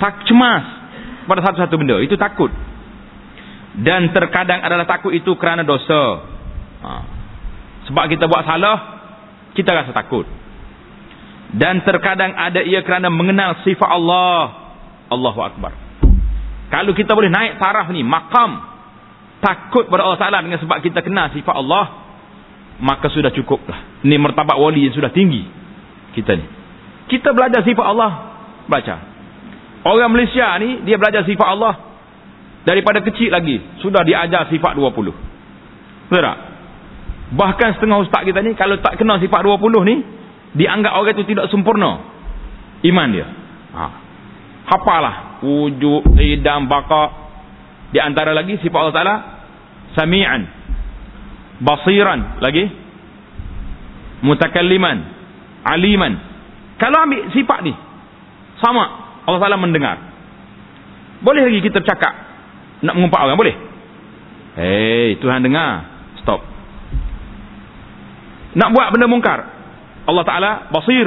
Tak 0.00 0.24
cemas 0.26 0.64
pada 1.28 1.40
satu-satu 1.44 1.74
benda, 1.76 2.00
itu 2.00 2.16
takut. 2.16 2.50
Dan 3.76 4.10
terkadang 4.10 4.64
adalah 4.64 4.88
takut 4.88 5.14
itu 5.14 5.34
kerana 5.38 5.62
dosa. 5.62 6.28
Ha. 6.80 6.92
sebab 7.84 8.08
kita 8.08 8.24
buat 8.24 8.40
salah 8.48 8.76
kita 9.52 9.70
rasa 9.70 9.92
takut. 9.92 10.24
Dan 11.50 11.82
terkadang 11.82 12.32
ada 12.32 12.62
ia 12.62 12.80
kerana 12.86 13.10
mengenal 13.10 13.60
sifat 13.66 13.90
Allah. 13.90 14.38
Allahu 15.10 15.40
Akbar. 15.42 15.74
Kalau 16.70 16.94
kita 16.94 17.18
boleh 17.18 17.28
naik 17.28 17.58
taraf 17.58 17.90
ni 17.90 18.06
makam 18.06 18.70
takut 19.42 19.90
pada 19.90 20.06
Allah 20.06 20.20
Ta'ala 20.20 20.38
dengan 20.44 20.60
sebab 20.62 20.78
kita 20.84 21.02
kenal 21.02 21.32
sifat 21.34 21.56
Allah 21.56 21.84
maka 22.80 23.08
sudah 23.08 23.32
cukup 23.32 23.64
lah 23.66 24.00
ni 24.04 24.16
mertabat 24.20 24.56
wali 24.56 24.88
yang 24.88 24.94
sudah 24.94 25.08
tinggi 25.12 25.48
kita 26.12 26.36
ni 26.36 26.46
kita 27.10 27.34
belajar 27.34 27.66
sifat 27.66 27.86
Allah 27.90 28.12
baca 28.70 28.96
orang 29.84 30.10
Malaysia 30.14 30.46
ni 30.62 30.86
dia 30.86 30.94
belajar 30.96 31.26
sifat 31.26 31.48
Allah 31.50 31.90
Daripada 32.60 33.00
kecil 33.00 33.32
lagi 33.32 33.56
sudah 33.80 34.04
diajar 34.04 34.52
sifat 34.52 34.76
20. 34.76 34.92
Betul 34.92 36.20
tak? 36.20 36.38
Bahkan 37.30 37.68
setengah 37.78 38.04
ustaz 38.04 38.20
kita 38.26 38.44
ni 38.44 38.52
kalau 38.52 38.76
tak 38.84 39.00
kenal 39.00 39.16
sifat 39.16 39.40
20 39.40 39.88
ni 39.88 39.96
dianggap 40.60 40.92
orang 40.92 41.14
itu 41.16 41.24
tidak 41.32 41.48
sempurna 41.48 42.04
iman 42.84 43.08
dia. 43.08 43.26
Ha. 43.72 43.84
Hafalah 44.68 45.40
wujud, 45.40 46.20
idam, 46.20 46.68
baqa. 46.68 47.32
Di 47.90 47.98
antara 47.98 48.36
lagi 48.36 48.60
sifat 48.60 48.76
Allah 48.76 48.94
Taala 48.94 49.16
sami'an, 49.96 50.42
basiran 51.64 52.44
lagi 52.44 52.68
mutakalliman, 54.20 54.98
aliman. 55.64 56.12
Kalau 56.80 56.96
ambil 57.04 57.28
sifat 57.36 57.60
ni 57.60 57.76
sama 58.64 58.84
Allah 59.28 59.40
Taala 59.40 59.60
mendengar. 59.60 60.00
Boleh 61.20 61.44
lagi 61.44 61.60
kita 61.60 61.84
cakap 61.84 62.12
nak 62.80 62.96
mengumpat 62.96 63.20
orang 63.28 63.36
boleh? 63.36 63.56
Hei, 64.56 65.20
Tuhan 65.20 65.44
dengar. 65.44 65.84
Stop. 66.24 66.42
Nak 68.56 68.68
buat 68.74 68.88
benda 68.90 69.06
mungkar. 69.06 69.40
Allah 70.08 70.24
Ta'ala 70.26 70.50
basir. 70.74 71.06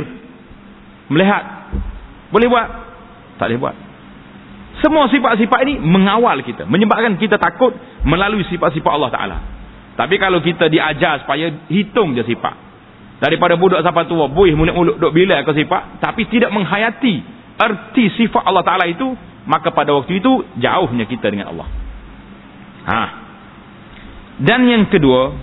Melihat. 1.11 1.43
Boleh 2.31 2.47
buat? 2.47 2.67
Tak 3.35 3.51
boleh 3.51 3.59
buat. 3.59 3.75
Semua 4.79 5.05
sifat-sifat 5.11 5.59
ini 5.67 5.75
mengawal 5.81 6.39
kita. 6.41 6.63
Menyebabkan 6.65 7.19
kita 7.19 7.35
takut 7.35 7.75
melalui 8.07 8.47
sifat-sifat 8.47 8.91
Allah 8.93 9.11
Ta'ala. 9.11 9.37
Tapi 9.93 10.15
kalau 10.17 10.41
kita 10.41 10.71
diajar 10.71 11.21
supaya 11.21 11.51
hitung 11.69 12.15
je 12.15 12.23
sifat. 12.25 12.55
Daripada 13.21 13.57
budak 13.57 13.81
sampai 13.85 14.09
tua. 14.09 14.29
Buih 14.29 14.53
mulut-mulut 14.57 14.97
duk 14.97 15.13
bila 15.13 15.41
ke 15.45 15.51
sifat. 15.53 16.01
Tapi 16.01 16.25
tidak 16.31 16.49
menghayati 16.53 17.15
erti 17.53 18.05
sifat 18.17 18.43
Allah 18.45 18.65
Ta'ala 18.65 18.89
itu 18.89 19.13
maka 19.43 19.75
pada 19.75 19.91
waktu 19.91 20.23
itu 20.23 20.31
jauhnya 20.59 21.05
kita 21.07 21.27
dengan 21.27 21.51
Allah. 21.51 21.67
Ha. 22.83 23.01
Dan 24.43 24.65
yang 24.67 24.83
kedua, 24.87 25.35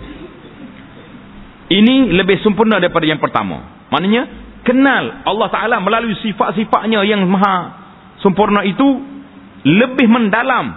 ini 1.70 2.10
lebih 2.10 2.40
sempurna 2.42 2.80
daripada 2.80 3.06
yang 3.06 3.20
pertama. 3.20 3.86
Maknanya 3.92 4.26
kenal 4.64 5.24
Allah 5.24 5.48
Taala 5.52 5.76
melalui 5.78 6.16
sifat-sifatnya 6.18 7.04
yang 7.06 7.22
maha 7.28 7.78
sempurna 8.24 8.64
itu 8.66 8.84
lebih 9.64 10.08
mendalam 10.08 10.72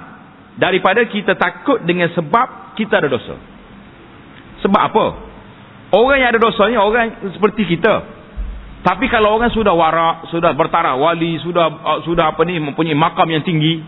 daripada 0.60 1.08
kita 1.08 1.34
takut 1.40 1.82
dengan 1.88 2.12
sebab 2.14 2.78
kita 2.78 3.00
ada 3.02 3.10
dosa. 3.10 3.36
Sebab 4.62 4.82
apa? 4.94 5.06
Orang 5.94 6.18
yang 6.18 6.34
ada 6.34 6.42
dosa 6.42 6.66
ni 6.66 6.74
orang 6.74 7.30
seperti 7.38 7.70
kita. 7.70 8.02
Tapi 8.82 9.06
kalau 9.14 9.38
orang 9.38 9.54
sudah 9.54 9.72
warak, 9.78 10.28
sudah 10.34 10.52
bertaraf 10.58 10.98
wali, 10.98 11.38
sudah 11.40 11.70
uh, 11.70 12.00
sudah 12.04 12.34
apa 12.34 12.42
ni 12.44 12.58
mempunyai 12.60 12.98
makam 12.98 13.30
yang 13.30 13.46
tinggi, 13.46 13.80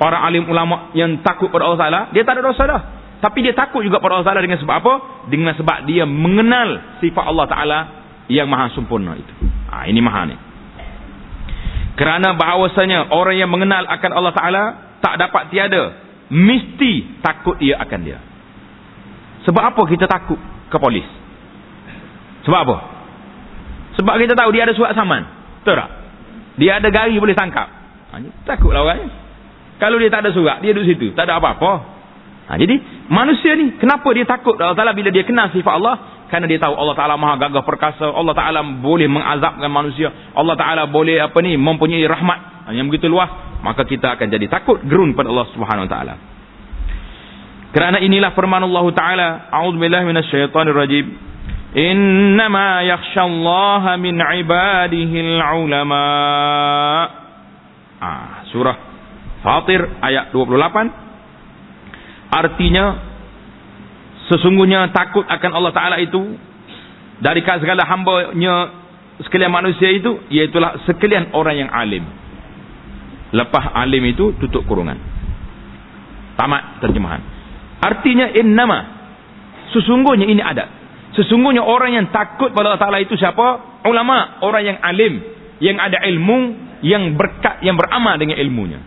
para 0.00 0.24
alim 0.24 0.48
ulama 0.48 0.90
yang 0.96 1.20
takut 1.20 1.52
pada 1.52 1.68
Allah 1.68 1.80
Taala, 1.80 2.00
dia 2.10 2.24
tak 2.24 2.40
ada 2.40 2.42
dosa 2.42 2.62
dah. 2.64 2.82
Tapi 3.20 3.38
dia 3.44 3.52
takut 3.52 3.84
juga 3.84 4.00
pada 4.00 4.16
Allah 4.16 4.28
Taala 4.32 4.42
dengan 4.42 4.58
sebab 4.58 4.76
apa? 4.80 4.94
Dengan 5.28 5.52
sebab 5.54 5.84
dia 5.84 6.08
mengenal 6.08 6.98
sifat 7.04 7.24
Allah 7.28 7.46
Taala 7.46 7.78
yang 8.32 8.48
maha 8.48 8.72
sempurna 8.74 9.14
itu. 9.14 9.32
Ha, 9.70 9.86
ini 9.86 10.00
maha 10.00 10.22
ni. 10.26 10.36
Kerana 12.00 12.32
bahawasanya 12.32 13.12
orang 13.12 13.36
yang 13.40 13.48
mengenal 13.52 13.84
akan 13.88 14.10
Allah 14.10 14.32
Taala 14.34 14.64
tak 15.04 15.20
dapat 15.20 15.52
tiada 15.52 15.82
mesti 16.32 17.22
takut 17.22 17.60
ia 17.62 17.76
akan 17.78 18.00
dia. 18.02 18.18
Sebab 19.46 19.62
apa 19.62 19.82
kita 19.86 20.10
takut 20.10 20.40
ke 20.72 20.76
polis? 20.80 21.25
Sebab 22.46 22.60
apa? 22.62 22.76
Sebab 23.98 24.14
kita 24.22 24.38
tahu 24.38 24.50
dia 24.54 24.62
ada 24.64 24.74
surat 24.76 24.94
saman. 24.94 25.26
Betul 25.60 25.82
tak? 25.82 25.90
Dia 26.56 26.78
ada 26.80 26.88
gari 26.88 27.18
boleh 27.18 27.34
tangkap. 27.34 27.68
Ha, 28.14 28.22
takutlah 28.46 28.86
orang. 28.86 29.10
Kalau 29.76 30.00
dia 30.00 30.08
tak 30.08 30.24
ada 30.24 30.30
surat, 30.32 30.62
dia 30.64 30.72
duduk 30.72 30.88
situ. 30.88 31.06
Tak 31.12 31.28
ada 31.28 31.42
apa-apa. 31.42 31.72
Ha, 32.46 32.56
jadi, 32.56 32.78
manusia 33.10 33.52
ni, 33.58 33.76
kenapa 33.76 34.06
dia 34.14 34.24
takut 34.24 34.56
Allah 34.56 34.78
Ta'ala 34.78 34.94
bila 34.96 35.10
dia 35.12 35.26
kenal 35.26 35.50
sifat 35.52 35.74
Allah? 35.82 36.24
Kerana 36.30 36.46
dia 36.48 36.62
tahu 36.62 36.74
Allah 36.74 36.96
Ta'ala 36.96 37.14
maha 37.18 37.36
gagah 37.36 37.66
perkasa. 37.66 38.08
Allah 38.08 38.32
Ta'ala 38.32 38.62
boleh 38.62 39.10
mengazabkan 39.10 39.68
manusia. 39.68 40.08
Allah 40.32 40.54
Ta'ala 40.56 40.88
boleh 40.88 41.20
apa 41.20 41.36
ni 41.42 41.58
mempunyai 41.58 42.06
rahmat 42.06 42.70
ha, 42.70 42.72
yang 42.72 42.88
begitu 42.88 43.10
luas. 43.10 43.28
Maka 43.60 43.82
kita 43.84 44.14
akan 44.16 44.30
jadi 44.30 44.46
takut 44.46 44.80
gerun 44.86 45.12
pada 45.18 45.28
Allah 45.34 45.50
Subhanahu 45.52 45.90
Wa 45.90 45.92
Ta'ala. 45.92 46.14
Kerana 47.74 47.98
inilah 48.00 48.32
firman 48.32 48.62
Allah 48.64 48.86
Ta'ala. 48.94 49.28
A'udzubillah 49.52 50.06
minasyaitanirrajim. 51.76 51.84
Innama 51.84 52.80
yakhshallaha 52.88 53.92
min 54.00 54.16
ibadihil 54.16 55.36
ulama. 55.36 56.04
Ah, 58.00 58.44
surah 58.52 58.76
Fatir 59.46 59.78
ayat 60.02 60.34
28. 60.34 60.90
Artinya 62.34 62.84
sesungguhnya 64.26 64.90
takut 64.90 65.22
akan 65.22 65.50
Allah 65.54 65.70
Taala 65.70 65.96
itu 66.02 66.18
dari 67.22 67.46
segala 67.46 67.86
hamba-Nya 67.86 68.54
sekalian 69.22 69.54
manusia 69.54 69.88
itu 69.94 70.18
iaitulah 70.28 70.82
sekalian 70.84 71.30
orang 71.30 71.56
yang 71.62 71.70
alim. 71.70 72.04
Lepas 73.30 73.70
alim 73.70 74.02
itu 74.10 74.34
tutup 74.42 74.66
kurungan. 74.66 74.98
Tamat 76.34 76.82
terjemahan. 76.82 77.22
Artinya 77.80 78.34
innama 78.34 78.78
sesungguhnya 79.70 80.26
ini 80.26 80.42
ada 80.42 80.85
Sesungguhnya 81.16 81.64
orang 81.64 81.96
yang 81.96 82.06
takut 82.12 82.52
pada 82.52 82.76
Allah 82.76 82.82
Ta'ala 82.82 83.00
itu 83.00 83.16
siapa? 83.16 83.80
Ulama. 83.88 84.44
Orang 84.44 84.62
yang 84.68 84.78
alim. 84.84 85.24
Yang 85.64 85.76
ada 85.80 85.98
ilmu. 86.04 86.38
Yang 86.84 87.16
berkat. 87.16 87.64
Yang 87.64 87.76
beramal 87.80 88.20
dengan 88.20 88.36
ilmunya. 88.36 88.80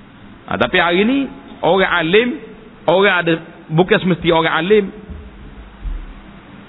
Ha, 0.45 0.61
tapi 0.61 0.77
hari 0.77 1.01
ini. 1.09 1.17
Orang 1.65 1.89
alim. 1.89 2.27
Orang 2.85 3.13
ada. 3.25 3.33
Bukan 3.73 3.97
semesti 4.05 4.29
orang 4.29 4.53
alim. 4.53 4.85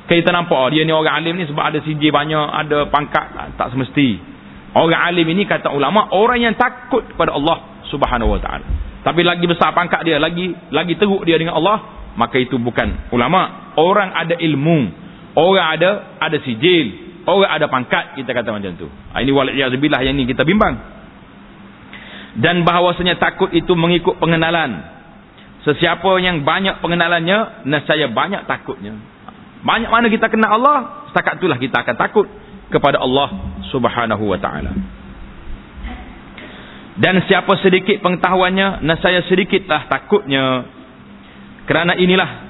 Kita 0.09 0.33
nampak. 0.33 0.57
Oh, 0.57 0.73
dia 0.73 0.83
ni 0.89 0.97
orang 0.97 1.13
alim 1.21 1.37
ni 1.37 1.45
sebab 1.45 1.61
ada 1.61 1.79
CJ 1.85 2.09
banyak. 2.09 2.47
Ada 2.65 2.89
pangkat. 2.89 3.55
Tak 3.61 3.69
semesti. 3.77 4.17
Orang 4.73 4.97
alim 4.97 5.29
ini 5.29 5.45
kata 5.45 5.69
ulama. 5.77 6.09
Orang 6.17 6.41
yang 6.41 6.57
takut 6.57 7.05
pada 7.21 7.37
Allah 7.37 7.85
Subhanahu 7.93 8.33
Wa 8.33 8.41
Ta'ala. 8.41 8.67
Tapi 9.05 9.21
lagi 9.29 9.45
besar 9.45 9.77
pangkat 9.77 10.09
dia. 10.09 10.17
Lagi 10.17 10.57
lagi 10.73 10.97
teruk 10.97 11.21
dia 11.29 11.37
dengan 11.37 11.61
Allah. 11.61 12.01
Maka 12.17 12.41
itu 12.41 12.57
bukan 12.57 13.13
ulama. 13.13 13.73
Orang 13.77 14.17
ada 14.17 14.41
ilmu. 14.41 15.00
Orang 15.35 15.67
ada, 15.79 16.19
ada 16.19 16.37
sijil. 16.43 17.11
Orang 17.29 17.47
ada 17.47 17.67
pangkat, 17.71 18.19
kita 18.19 18.31
kata 18.35 18.51
macam 18.51 18.73
tu. 18.75 18.87
Ha, 18.87 19.23
ini 19.23 19.31
wal'iyazubillah 19.31 20.01
yang 20.03 20.19
ini 20.19 20.27
kita 20.27 20.43
bimbang. 20.43 20.75
Dan 22.41 22.63
bahawasanya 22.63 23.19
takut 23.19 23.51
itu 23.55 23.75
mengikut 23.75 24.19
pengenalan. 24.19 24.83
Sesiapa 25.67 26.09
yang 26.25 26.43
banyak 26.43 26.81
pengenalannya, 26.81 27.69
nescaya 27.69 28.09
banyak 28.09 28.49
takutnya. 28.49 28.97
Banyak 29.61 29.91
mana 29.93 30.09
kita 30.09 30.33
kenal 30.33 30.57
Allah, 30.57 31.07
setakat 31.13 31.37
itulah 31.37 31.61
kita 31.61 31.85
akan 31.85 31.97
takut 32.01 32.27
kepada 32.73 32.97
Allah 33.03 33.29
subhanahu 33.69 34.25
wa 34.25 34.39
ta'ala. 34.41 34.73
Dan 37.01 37.23
siapa 37.29 37.61
sedikit 37.61 38.01
pengetahuannya, 38.01 38.85
nasaya 38.85 39.25
sedikitlah 39.29 39.89
takutnya. 39.89 40.69
Kerana 41.69 41.95
inilah 41.95 42.50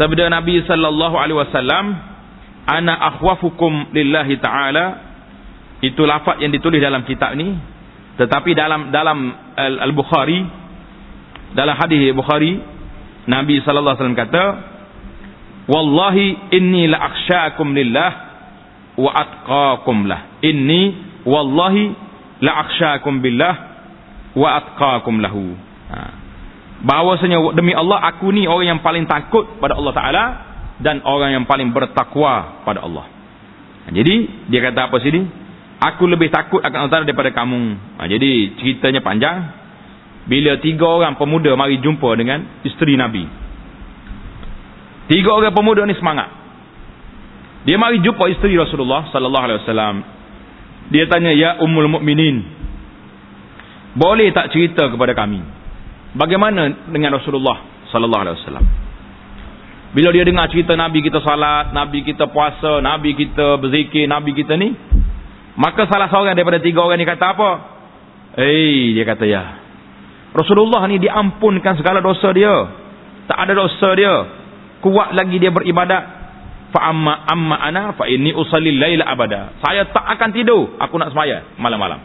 sabda 0.00 0.32
Nabi 0.32 0.64
sallallahu 0.64 1.16
alaihi 1.20 1.38
wasallam, 1.38 1.94
ana 2.66 2.94
akhwafukum 3.14 3.92
lillahi 3.92 4.40
taala. 4.40 4.86
Itu 5.84 6.08
lafaz 6.08 6.40
yang 6.40 6.48
ditulis 6.48 6.80
dalam 6.80 7.04
kitab 7.04 7.36
ni. 7.36 7.52
Tetapi 8.16 8.56
dalam 8.56 8.88
dalam 8.88 9.18
Al-Bukhari 9.58 10.40
dalam 11.54 11.76
hadis 11.78 12.10
Bukhari 12.16 12.58
Nabi 13.28 13.60
sallallahu 13.62 13.94
alaihi 13.94 14.00
wasallam 14.00 14.22
kata, 14.24 14.44
"Wallahi 15.68 16.26
inni 16.56 16.88
la 16.88 16.98
akhsyakum 17.04 17.76
lillah 17.76 18.10
wa 18.96 19.10
atqakum 19.12 20.08
lah." 20.08 20.40
Inni 20.40 20.96
wallahi 21.24 21.92
la 22.40 22.52
akhsyakum 22.64 23.20
billah 23.20 23.54
wa 24.34 24.48
atqakum 24.60 25.20
lahu. 25.20 25.56
Ha 25.92 26.23
bahawasanya 26.82 27.54
demi 27.54 27.70
Allah 27.76 28.02
aku 28.10 28.34
ni 28.34 28.50
orang 28.50 28.78
yang 28.78 28.80
paling 28.82 29.06
takut 29.06 29.46
pada 29.62 29.78
Allah 29.78 29.92
Taala 29.94 30.24
dan 30.82 31.04
orang 31.06 31.38
yang 31.38 31.44
paling 31.46 31.70
bertakwa 31.70 32.64
pada 32.66 32.82
Allah. 32.82 33.06
Ha, 33.86 33.92
jadi 33.94 34.48
dia 34.50 34.60
kata 34.64 34.90
apa 34.90 34.98
sini? 34.98 35.22
Aku 35.78 36.08
lebih 36.08 36.32
takut 36.32 36.58
akan 36.58 36.74
Allah 36.74 36.92
Taala 36.92 37.06
daripada 37.06 37.30
kamu. 37.30 37.62
Ha, 38.00 38.10
jadi 38.10 38.58
ceritanya 38.58 39.04
panjang. 39.04 39.62
Bila 40.24 40.56
tiga 40.64 40.88
orang 40.88 41.20
pemuda 41.20 41.52
mari 41.52 41.78
jumpa 41.84 42.08
dengan 42.16 42.64
isteri 42.64 42.96
Nabi. 42.96 43.28
Tiga 45.12 45.36
orang 45.36 45.52
pemuda 45.52 45.84
ni 45.84 45.92
semangat. 46.00 46.32
Dia 47.68 47.76
mari 47.76 48.00
jumpa 48.00 48.24
isteri 48.32 48.56
Rasulullah 48.56 49.08
sallallahu 49.12 49.44
alaihi 49.44 49.60
wasallam. 49.64 49.96
Dia 50.92 51.04
tanya, 51.08 51.32
"Ya 51.32 51.60
Ummul 51.64 51.88
Mukminin, 51.88 52.44
boleh 53.96 54.32
tak 54.36 54.52
cerita 54.52 54.88
kepada 54.88 55.16
kami?" 55.16 55.53
Bagaimana 56.14 56.90
dengan 56.94 57.18
Rasulullah 57.18 57.86
sallallahu 57.90 58.22
alaihi 58.22 58.38
wasallam? 58.38 58.66
Bila 59.94 60.10
dia 60.10 60.26
dengar 60.26 60.50
cerita 60.50 60.74
Nabi 60.74 61.02
kita 61.06 61.22
salat, 61.22 61.70
Nabi 61.70 62.02
kita 62.02 62.26
puasa, 62.30 62.82
Nabi 62.82 63.14
kita 63.14 63.62
berzikir, 63.62 64.10
Nabi 64.10 64.34
kita 64.34 64.58
ni, 64.58 64.74
maka 65.54 65.86
salah 65.86 66.10
seorang 66.10 66.34
daripada 66.34 66.58
tiga 66.58 66.82
orang 66.82 66.98
ni 66.98 67.06
kata 67.06 67.26
apa? 67.30 67.50
Eh, 68.34 68.98
dia 68.98 69.06
kata 69.06 69.22
ya. 69.22 69.42
Rasulullah 70.34 70.82
ni 70.90 70.98
diampunkan 70.98 71.78
segala 71.78 72.02
dosa 72.02 72.34
dia. 72.34 72.50
Tak 73.30 73.38
ada 73.38 73.52
dosa 73.54 73.88
dia. 73.94 74.14
Kuat 74.82 75.14
lagi 75.14 75.38
dia 75.38 75.54
beribadat. 75.54 76.26
Fa 76.74 76.90
amma 76.90 77.22
amma 77.30 77.54
ana 77.62 77.94
fa 77.94 78.10
inni 78.10 78.34
usalli 78.34 78.74
laila 78.74 79.06
abada. 79.06 79.54
Saya 79.62 79.86
tak 79.94 80.02
akan 80.02 80.30
tidur, 80.34 80.74
aku 80.82 80.98
nak 80.98 81.14
sembahyang 81.14 81.54
malam-malam. 81.62 82.02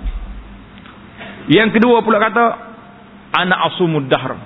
Yang 1.50 1.82
kedua 1.82 2.06
pula 2.06 2.22
kata, 2.22 2.69
Anak 3.30 3.60
asumud 3.74 4.10
dahr. 4.10 4.38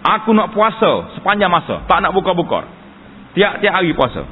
Aku 0.00 0.32
nak 0.32 0.56
puasa 0.56 1.12
sepanjang 1.18 1.52
masa. 1.52 1.84
Tak 1.84 1.98
nak 2.00 2.16
buka-buka. 2.16 2.64
Tiap-tiap 3.36 3.72
hari 3.74 3.92
puasa. 3.92 4.24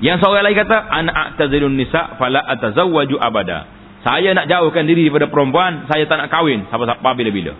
Yang 0.00 0.24
seorang 0.24 0.48
lain 0.48 0.56
kata, 0.56 0.76
anak 0.88 1.14
a'tazilun 1.14 1.76
nisa 1.76 2.16
fala 2.16 2.40
atazawwaju 2.40 3.20
abada. 3.20 3.68
Saya 4.00 4.32
nak 4.32 4.48
jauhkan 4.48 4.88
diri 4.88 5.12
daripada 5.12 5.28
perempuan, 5.28 5.84
saya 5.92 6.08
tak 6.08 6.24
nak 6.24 6.32
kahwin 6.32 6.64
siapa-siapa 6.72 7.10
bila-bila. 7.20 7.52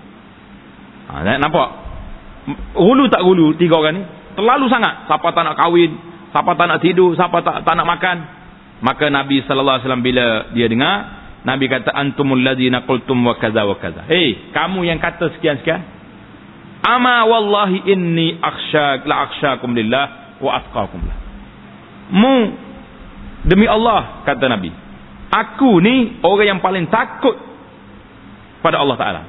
Ha, 1.13 1.37
nampak? 1.37 1.69
Hulu 2.81 3.13
tak 3.13 3.21
hulu 3.21 3.61
tiga 3.61 3.77
orang 3.77 4.01
ni? 4.01 4.03
Terlalu 4.41 4.73
sangat. 4.73 5.05
Siapa 5.05 5.29
tak 5.37 5.45
nak 5.45 5.57
kahwin, 5.61 5.91
siapa 6.33 6.51
tak 6.57 6.67
nak 6.71 6.79
tidur, 6.81 7.13
siapa 7.13 7.45
tak, 7.45 7.61
tak 7.61 7.75
nak 7.77 7.85
makan. 7.85 8.17
Maka 8.81 9.13
Nabi 9.13 9.45
sallallahu 9.45 9.77
alaihi 9.77 9.85
wasallam 9.85 10.05
bila 10.07 10.27
dia 10.57 10.67
dengar, 10.73 10.97
Nabi 11.41 11.73
kata 11.73 11.97
antumul 11.97 12.45
ladzina 12.45 12.85
qultum 12.85 13.17
wa 13.25 13.35
kaza 13.41 13.65
wa 13.65 13.77
kaza. 13.81 14.05
Hei, 14.09 14.53
kamu 14.53 14.85
yang 14.85 15.01
kata 15.01 15.33
sekian-sekian. 15.39 15.81
Ama 16.81 17.25
wallahi 17.29 17.89
inni 17.89 18.37
akhsyak 18.41 19.05
la 19.09 19.29
akhsyakum 19.29 19.73
lillah 19.73 20.37
wa 20.41 20.51
atqakum 20.61 21.01
lah. 21.05 21.19
Mu 22.13 22.37
demi 23.45 23.65
Allah 23.69 24.25
kata 24.25 24.45
Nabi. 24.49 24.73
Aku 25.31 25.79
ni 25.81 26.21
orang 26.25 26.59
yang 26.59 26.61
paling 26.61 26.91
takut 26.93 27.37
pada 28.61 28.81
Allah 28.81 28.97
Taala. 29.01 29.23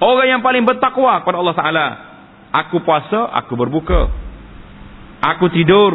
Orang 0.00 0.26
yang 0.28 0.42
paling 0.42 0.62
bertakwa 0.62 1.18
kepada 1.22 1.38
Allah 1.38 1.56
Taala. 1.56 1.86
Aku 2.50 2.82
puasa, 2.82 3.30
aku 3.30 3.54
berbuka. 3.54 4.10
Aku 5.20 5.52
tidur, 5.52 5.94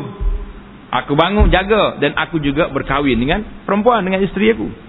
aku 0.94 1.18
bangun 1.18 1.50
jaga 1.50 1.98
dan 1.98 2.14
aku 2.14 2.38
juga 2.40 2.70
berkahwin 2.70 3.18
dengan 3.18 3.42
perempuan 3.66 4.06
dengan 4.06 4.22
isteri 4.22 4.54
aku. 4.54 4.85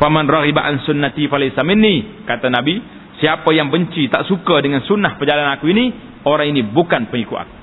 Faman 0.00 0.24
raghiba 0.24 0.64
an 0.64 0.80
sunnati 0.88 1.28
falaysa 1.28 1.60
minni. 1.60 2.24
Kata 2.24 2.48
Nabi, 2.48 2.80
siapa 3.20 3.52
yang 3.52 3.68
benci 3.68 4.08
tak 4.08 4.24
suka 4.24 4.64
dengan 4.64 4.80
sunnah 4.88 5.20
perjalanan 5.20 5.60
aku 5.60 5.68
ini, 5.68 5.92
orang 6.24 6.48
ini 6.48 6.64
bukan 6.64 7.12
pengikut 7.12 7.36
aku. 7.36 7.54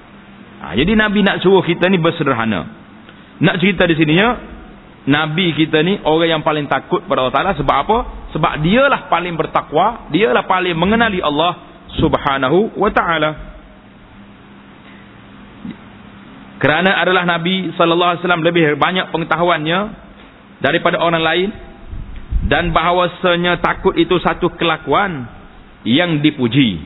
Ha, 0.57 0.65
jadi 0.77 0.93
Nabi 0.93 1.25
nak 1.25 1.41
suruh 1.41 1.65
kita 1.65 1.89
ni 1.89 1.97
bersederhana. 1.97 2.61
Nak 3.41 3.55
cerita 3.61 3.89
di 3.89 3.97
sini 3.97 4.13
ya, 4.13 4.29
Nabi 5.09 5.53
kita 5.57 5.81
ni 5.81 5.97
orang 6.05 6.39
yang 6.39 6.43
paling 6.45 6.69
takut 6.69 7.05
pada 7.09 7.25
Allah 7.25 7.35
Taala 7.35 7.51
sebab 7.57 7.77
apa? 7.85 7.97
Sebab 8.37 8.51
dialah 8.61 9.09
paling 9.09 9.33
bertakwa, 9.33 10.09
dialah 10.13 10.45
paling 10.45 10.77
mengenali 10.77 11.21
Allah 11.21 11.57
Subhanahu 11.97 12.77
wa 12.77 12.89
taala. 12.91 13.31
Kerana 16.57 17.01
adalah 17.01 17.23
Nabi 17.23 17.69
sallallahu 17.77 18.09
alaihi 18.17 18.21
wasallam 18.25 18.43
lebih 18.43 18.63
banyak 18.81 19.13
pengetahuannya 19.13 19.79
daripada 20.59 20.97
orang 20.97 21.21
lain, 21.21 21.49
dan 22.47 22.71
bahawasanya 22.71 23.59
takut 23.59 23.93
itu 23.99 24.15
satu 24.23 24.55
kelakuan 24.55 25.27
yang 25.83 26.23
dipuji. 26.23 26.79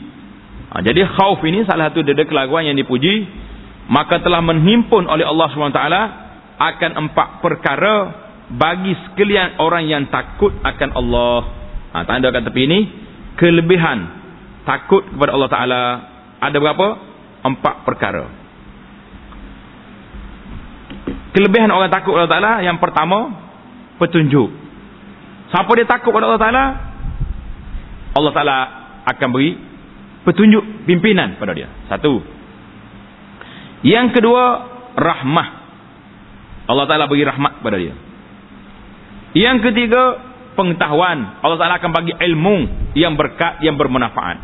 Ha, 0.74 0.82
jadi 0.82 1.06
khauf 1.06 1.42
ini 1.46 1.62
salah 1.70 1.94
satu 1.94 2.02
dari 2.02 2.26
kelakuan 2.26 2.66
yang 2.66 2.78
dipuji, 2.78 3.30
maka 3.90 4.18
telah 4.26 4.42
menghimpun 4.42 5.06
oleh 5.06 5.26
Allah 5.26 5.48
SWT 5.54 5.82
akan 6.62 6.92
empat 7.08 7.28
perkara 7.46 7.96
bagi 8.52 8.94
sekalian 9.06 9.62
orang 9.62 9.86
yang 9.86 10.04
takut 10.10 10.52
akan 10.66 10.90
Allah. 10.98 11.40
Ha, 11.94 11.98
tanda 12.10 12.34
kat 12.34 12.42
tepi 12.42 12.62
ini, 12.66 12.80
kelebihan 13.38 14.00
takut 14.66 15.06
kepada 15.14 15.32
Allah 15.38 15.52
Taala 15.52 15.82
ada 16.42 16.58
berapa? 16.58 16.88
Empat 17.42 17.86
perkara. 17.86 18.26
Kelebihan 21.38 21.70
orang 21.70 21.90
takut 21.94 22.18
kepada 22.18 22.26
Allah 22.26 22.34
Taala 22.34 22.54
yang 22.66 22.78
pertama 22.82 23.18
petunjuk. 24.02 24.61
Siapa 25.52 25.68
dia 25.76 25.84
takut 25.84 26.16
pada 26.16 26.32
Allah 26.32 26.42
Ta'ala? 26.42 26.66
Allah 28.16 28.32
Ta'ala 28.32 28.58
akan 29.04 29.30
beri 29.36 29.52
petunjuk 30.24 30.88
pimpinan 30.88 31.36
pada 31.36 31.52
dia. 31.52 31.68
Satu. 31.92 32.24
Yang 33.84 34.16
kedua, 34.16 34.44
rahmah. 34.96 35.48
Allah 36.72 36.86
Ta'ala 36.88 37.06
beri 37.12 37.28
rahmat 37.28 37.60
pada 37.60 37.76
dia. 37.76 37.92
Yang 39.36 39.72
ketiga, 39.72 40.24
pengetahuan. 40.56 41.44
Allah 41.44 41.58
Ta'ala 41.60 41.76
akan 41.84 41.92
bagi 41.92 42.16
ilmu 42.16 42.56
yang 42.96 43.20
berkat, 43.20 43.60
yang 43.60 43.76
bermanfaat. 43.76 44.40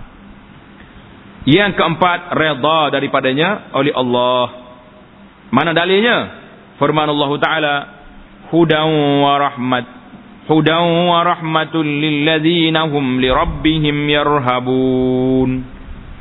Yang 1.48 1.80
keempat, 1.80 2.36
reda 2.36 2.80
daripadanya 2.92 3.72
oleh 3.72 3.96
Allah. 3.96 4.76
Mana 5.56 5.72
dalilnya? 5.72 6.44
Firman 6.76 7.08
Allah 7.08 7.32
Ta'ala, 7.40 7.76
Hudan 8.52 8.92
wa 9.24 9.34
rahmat 9.40 9.97
hudan 10.48 11.12
wa 11.12 11.20
rahmatul 11.28 11.84
lilladzina 11.84 12.88
hum 12.88 13.20
li 13.20 13.28
rabbihim 13.28 13.96
yarhabun. 14.08 15.50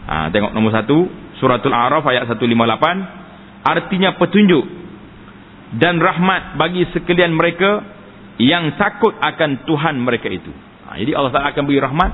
Ha, 0.06 0.30
tengok 0.30 0.54
nombor 0.54 0.74
satu, 0.74 1.06
suratul 1.38 1.74
A'raf 1.74 2.02
ayat 2.06 2.26
158. 2.30 3.66
Artinya 3.66 4.14
petunjuk 4.14 4.62
dan 5.78 5.98
rahmat 5.98 6.54
bagi 6.54 6.86
sekalian 6.94 7.34
mereka 7.34 7.82
yang 8.38 8.78
takut 8.78 9.14
akan 9.18 9.66
Tuhan 9.66 9.98
mereka 9.98 10.30
itu. 10.30 10.50
Ha, 10.86 10.98
jadi 10.98 11.14
Allah 11.14 11.30
Taala 11.34 11.50
akan 11.50 11.64
beri 11.66 11.80
rahmat, 11.82 12.10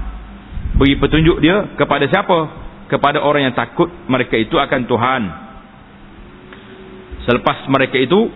beri 0.76 0.94
petunjuk 0.96 1.40
dia 1.40 1.76
kepada 1.76 2.08
siapa? 2.08 2.60
Kepada 2.88 3.24
orang 3.24 3.48
yang 3.48 3.56
takut 3.56 3.88
mereka 4.04 4.36
itu 4.36 4.56
akan 4.60 4.84
Tuhan. 4.84 5.22
Selepas 7.24 7.64
mereka 7.72 7.96
itu 7.96 8.28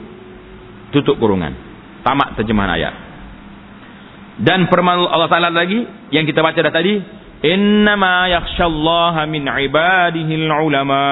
tutup 0.96 1.20
kurungan. 1.20 1.52
Tamat 2.00 2.40
terjemahan 2.40 2.72
ayat. 2.78 3.05
Dan 4.36 4.68
firman 4.68 5.08
Allah 5.08 5.32
Taala 5.32 5.48
lagi 5.48 5.80
yang 6.12 6.28
kita 6.28 6.44
baca 6.44 6.60
dah 6.60 6.74
tadi, 6.74 7.00
"Innama 7.40 8.28
yakhsyallaha 8.28 9.24
min 9.24 9.48
ibadihil 9.48 10.44
ulama." 10.52 11.04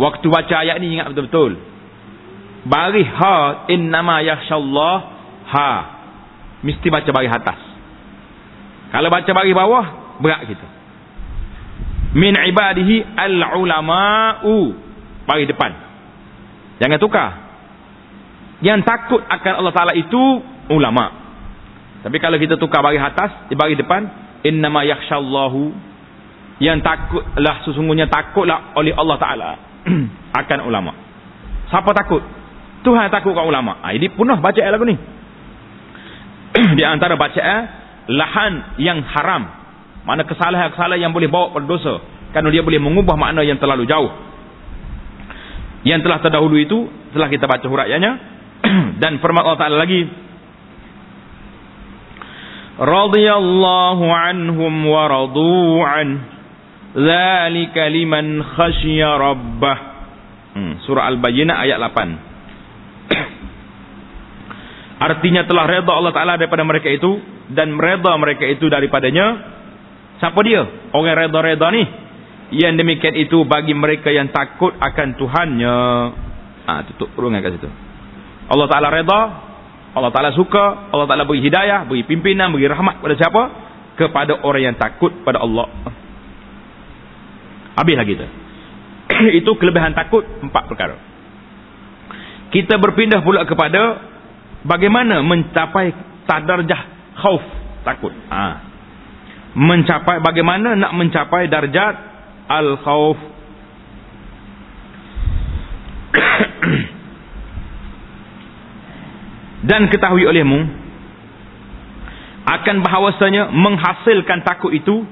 Waktu 0.00 0.26
baca 0.26 0.54
ayat 0.64 0.80
ni 0.80 0.96
ingat 0.96 1.12
betul-betul. 1.12 1.60
Baris 2.64 3.06
ha 3.20 3.68
innama 3.68 4.24
yakhsyallah 4.24 4.96
ha. 5.52 5.70
Mesti 6.64 6.88
baca 6.88 7.10
baris 7.12 7.28
atas. 7.28 7.60
Kalau 8.88 9.12
baca 9.12 9.30
baris 9.36 9.52
bawah 9.52 10.16
berat 10.24 10.48
kita. 10.48 10.66
Min 12.16 12.32
ibadihi 12.32 13.04
al 13.20 13.36
ulama'u. 13.60 14.56
Baris 15.28 15.46
depan. 15.46 15.76
Jangan 16.80 16.98
tukar. 16.98 17.30
Yang 18.64 18.80
takut 18.88 19.20
akan 19.28 19.52
Allah 19.60 19.74
Taala 19.76 19.92
itu 19.92 20.40
ulama' 20.72 21.23
Tapi 22.04 22.16
kalau 22.20 22.36
kita 22.36 22.60
tukar 22.60 22.84
bagi 22.84 23.00
atas, 23.00 23.48
di 23.48 23.56
bagi 23.56 23.80
depan, 23.80 24.04
innama 24.44 24.84
yakhshallahu 24.84 25.72
yang 26.60 26.84
takutlah 26.84 27.64
sesungguhnya 27.64 28.12
takutlah 28.12 28.76
oleh 28.76 28.92
Allah 28.92 29.16
Taala 29.16 29.50
akan 30.44 30.58
ulama. 30.68 30.92
Siapa 31.72 31.90
takut? 31.96 32.20
Tuhan 32.84 33.08
takut 33.08 33.32
kat 33.32 33.42
ulama. 33.48 33.80
Ha, 33.80 33.96
ini 33.96 34.12
punah 34.12 34.36
baca 34.36 34.60
lagu 34.60 34.84
ni. 34.84 34.94
di 36.78 36.84
antara 36.84 37.16
bacaan 37.16 37.60
lahan 38.12 38.52
yang 38.76 39.00
haram. 39.00 39.48
Mana 40.04 40.28
kesalahan-kesalahan 40.28 41.08
yang 41.08 41.12
boleh 41.16 41.32
bawa 41.32 41.56
pada 41.56 41.64
dosa. 41.64 42.04
Kerana 42.36 42.52
dia 42.52 42.60
boleh 42.60 42.84
mengubah 42.84 43.16
makna 43.16 43.40
yang 43.40 43.56
terlalu 43.56 43.88
jauh. 43.88 44.12
Yang 45.88 46.04
telah 46.04 46.18
terdahulu 46.20 46.60
itu 46.60 46.84
telah 47.16 47.32
kita 47.32 47.48
baca 47.48 47.64
huraiannya 47.64 48.12
dan 49.02 49.16
firman 49.24 49.40
Allah 49.40 49.56
Taala 49.56 49.80
lagi 49.80 50.04
radhiyallahu 52.78 54.04
anhum 54.10 54.74
wa 54.86 55.02
radu 55.06 55.82
an. 55.82 56.08
Dzalika 56.94 57.90
liman 57.90 58.42
khasyiya 58.42 59.10
rabbah. 59.18 59.78
Hmm, 60.54 60.78
surah 60.86 61.10
al-bayyinah 61.10 61.66
ayat 61.66 61.82
8 61.82 62.14
artinya 65.10 65.42
telah 65.50 65.66
redha 65.66 65.90
Allah 65.90 66.14
taala 66.14 66.38
daripada 66.38 66.62
mereka 66.62 66.86
itu 66.86 67.18
dan 67.50 67.74
redha 67.74 68.14
mereka 68.14 68.46
itu 68.46 68.70
daripadanya 68.70 69.50
siapa 70.22 70.38
dia? 70.46 70.62
Orang 70.94 71.18
redha-redha 71.26 71.68
ni. 71.74 71.82
Yang 72.54 72.86
demikian 72.86 73.18
itu 73.18 73.42
bagi 73.42 73.74
mereka 73.74 74.14
yang 74.14 74.30
takut 74.30 74.78
akan 74.78 75.08
Tuhannya. 75.18 75.78
Ah 76.70 76.86
tutup 76.86 77.10
urungan 77.18 77.42
kat 77.42 77.58
situ. 77.58 77.68
Allah 78.48 78.66
taala 78.70 78.88
redha 78.94 79.20
Allah 79.94 80.10
Ta'ala 80.10 80.34
suka, 80.34 80.90
Allah 80.90 81.06
Ta'ala 81.06 81.22
beri 81.22 81.38
hidayah, 81.46 81.86
beri 81.86 82.02
pimpinan, 82.02 82.50
beri 82.50 82.66
rahmat 82.66 82.98
kepada 82.98 83.14
siapa? 83.14 83.42
Kepada 83.94 84.42
orang 84.42 84.74
yang 84.74 84.76
takut 84.76 85.14
pada 85.22 85.38
Allah. 85.38 85.70
Habislah 87.78 88.06
kita. 88.10 88.26
Itu 89.38 89.54
kelebihan 89.54 89.94
takut, 89.94 90.26
empat 90.42 90.66
perkara. 90.66 90.98
Kita 92.50 92.78
berpindah 92.78 93.22
pula 93.22 93.46
kepada 93.46 93.82
bagaimana 94.66 95.22
mencapai 95.22 95.94
tadarjah 96.26 96.82
khauf, 97.18 97.42
takut. 97.86 98.10
Ha. 98.30 98.42
Mencapai, 99.54 100.18
bagaimana 100.18 100.74
nak 100.74 100.92
mencapai 100.98 101.46
darjat 101.46 101.94
al-khauf. 102.50 103.33
Dan 109.64 109.88
ketahui 109.88 110.28
olehmu 110.28 110.84
akan 112.44 112.76
bahawasanya 112.84 113.48
menghasilkan 113.48 114.44
takut 114.44 114.68
itu 114.76 115.08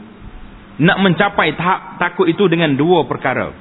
nak 0.80 1.00
mencapai 1.00 1.56
tahap 1.56 1.96
takut 1.96 2.28
itu 2.28 2.44
dengan 2.52 2.76
dua 2.76 3.08
perkara. 3.08 3.52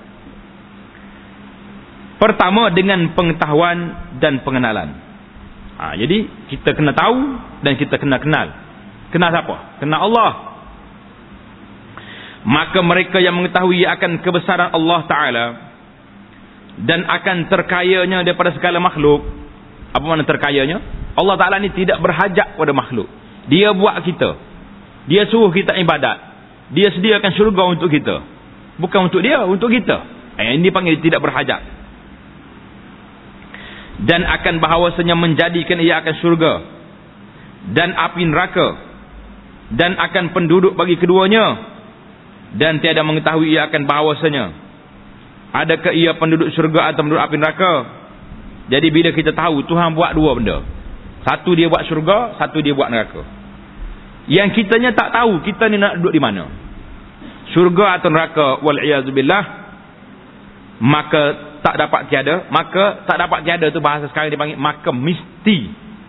Pertama 2.20 2.70
dengan 2.70 3.16
pengetahuan 3.18 3.78
dan 4.22 4.44
pengenalan. 4.46 4.94
Ha, 5.82 5.98
jadi 5.98 6.30
kita 6.54 6.78
kena 6.78 6.94
tahu 6.94 7.18
dan 7.66 7.74
kita 7.80 7.98
kena 7.98 8.22
kenal. 8.22 8.48
Kenal 9.10 9.34
siapa? 9.34 9.82
kenal 9.82 10.12
Allah. 10.12 10.32
Maka 12.46 12.80
mereka 12.86 13.18
yang 13.18 13.38
mengetahui 13.38 13.86
akan 13.86 14.22
kebesaran 14.22 14.70
Allah 14.74 15.02
Ta'ala 15.10 15.46
dan 16.86 17.06
akan 17.06 17.50
terkayanya 17.50 18.26
daripada 18.26 18.54
segala 18.54 18.82
makhluk 18.82 19.41
apa 19.92 20.06
mana 20.08 20.24
terkayanya? 20.24 20.80
Allah 21.20 21.36
Ta'ala 21.36 21.60
ni 21.60 21.72
tidak 21.76 22.00
berhajat 22.00 22.56
pada 22.56 22.72
makhluk. 22.72 23.12
Dia 23.52 23.76
buat 23.76 24.00
kita. 24.08 24.40
Dia 25.12 25.28
suruh 25.28 25.52
kita 25.52 25.76
ibadat. 25.76 26.18
Dia 26.72 26.88
sediakan 26.96 27.32
syurga 27.36 27.64
untuk 27.68 27.92
kita. 27.92 28.24
Bukan 28.80 29.12
untuk 29.12 29.20
dia, 29.20 29.44
untuk 29.44 29.68
kita. 29.68 30.08
Eh, 30.40 30.56
ini 30.56 30.72
panggil 30.72 31.04
tidak 31.04 31.20
berhajat. 31.20 31.60
Dan 34.02 34.24
akan 34.24 34.64
bahawasanya 34.64 35.14
menjadikan 35.20 35.78
ia 35.84 36.00
akan 36.00 36.16
syurga. 36.24 36.54
Dan 37.76 37.92
api 37.92 38.24
neraka. 38.24 38.68
Dan 39.76 40.00
akan 40.00 40.32
penduduk 40.32 40.80
bagi 40.80 40.96
keduanya. 40.96 41.60
Dan 42.56 42.80
tiada 42.80 43.04
mengetahui 43.04 43.52
ia 43.52 43.68
akan 43.68 43.84
bahawasanya. 43.84 44.46
Adakah 45.52 45.92
ia 45.92 46.16
penduduk 46.16 46.56
syurga 46.56 46.96
atau 46.96 47.04
penduduk 47.04 47.20
api 47.20 47.36
neraka? 47.36 48.01
Jadi 48.72 48.88
bila 48.88 49.12
kita 49.12 49.36
tahu 49.36 49.68
Tuhan 49.68 49.92
buat 49.92 50.16
dua 50.16 50.32
benda. 50.40 50.64
Satu 51.28 51.52
dia 51.54 51.68
buat 51.68 51.84
syurga, 51.86 52.40
satu 52.40 52.64
dia 52.64 52.72
buat 52.72 52.88
neraka. 52.88 53.22
Yang 54.32 54.64
kitanya 54.64 54.96
tak 54.96 55.12
tahu 55.12 55.44
kita 55.44 55.68
ni 55.68 55.76
nak 55.76 56.00
duduk 56.00 56.16
di 56.16 56.22
mana. 56.24 56.48
Syurga 57.52 58.00
atau 58.00 58.08
neraka 58.08 58.64
wal 58.64 58.80
iazubillah 58.80 59.44
maka 60.82 61.22
tak 61.62 61.78
dapat 61.78 62.10
tiada, 62.10 62.50
maka 62.50 63.06
tak 63.06 63.22
dapat 63.22 63.46
tiada 63.46 63.70
tu 63.70 63.78
bahasa 63.84 64.10
sekarang 64.10 64.34
dipanggil 64.34 64.58
maka 64.58 64.90
mesti. 64.90 65.58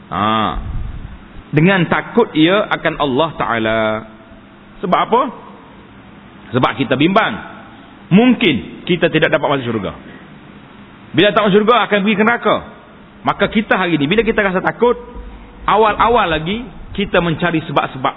Ha. 0.08 0.24
Dengan 1.52 1.84
takut 1.92 2.32
ia 2.32 2.64
akan 2.72 2.94
Allah 2.96 3.30
Taala. 3.36 3.80
Sebab 4.80 4.98
apa? 4.98 5.22
Sebab 6.56 6.72
kita 6.80 6.96
bimbang. 6.96 7.34
Mungkin 8.08 8.84
kita 8.88 9.12
tidak 9.12 9.28
dapat 9.28 9.56
masuk 9.60 9.66
syurga. 9.68 9.92
Bila 11.12 11.28
tak 11.36 11.48
masuk 11.48 11.60
syurga 11.60 11.84
akan 11.88 11.98
pergi 12.04 12.16
ke 12.16 12.24
neraka. 12.24 12.56
Maka 13.22 13.44
kita 13.52 13.78
hari 13.78 14.00
ini 14.00 14.08
bila 14.08 14.24
kita 14.24 14.40
rasa 14.42 14.64
takut, 14.64 14.96
awal-awal 15.68 16.26
lagi 16.26 16.64
kita 16.96 17.20
mencari 17.20 17.62
sebab-sebab. 17.68 18.14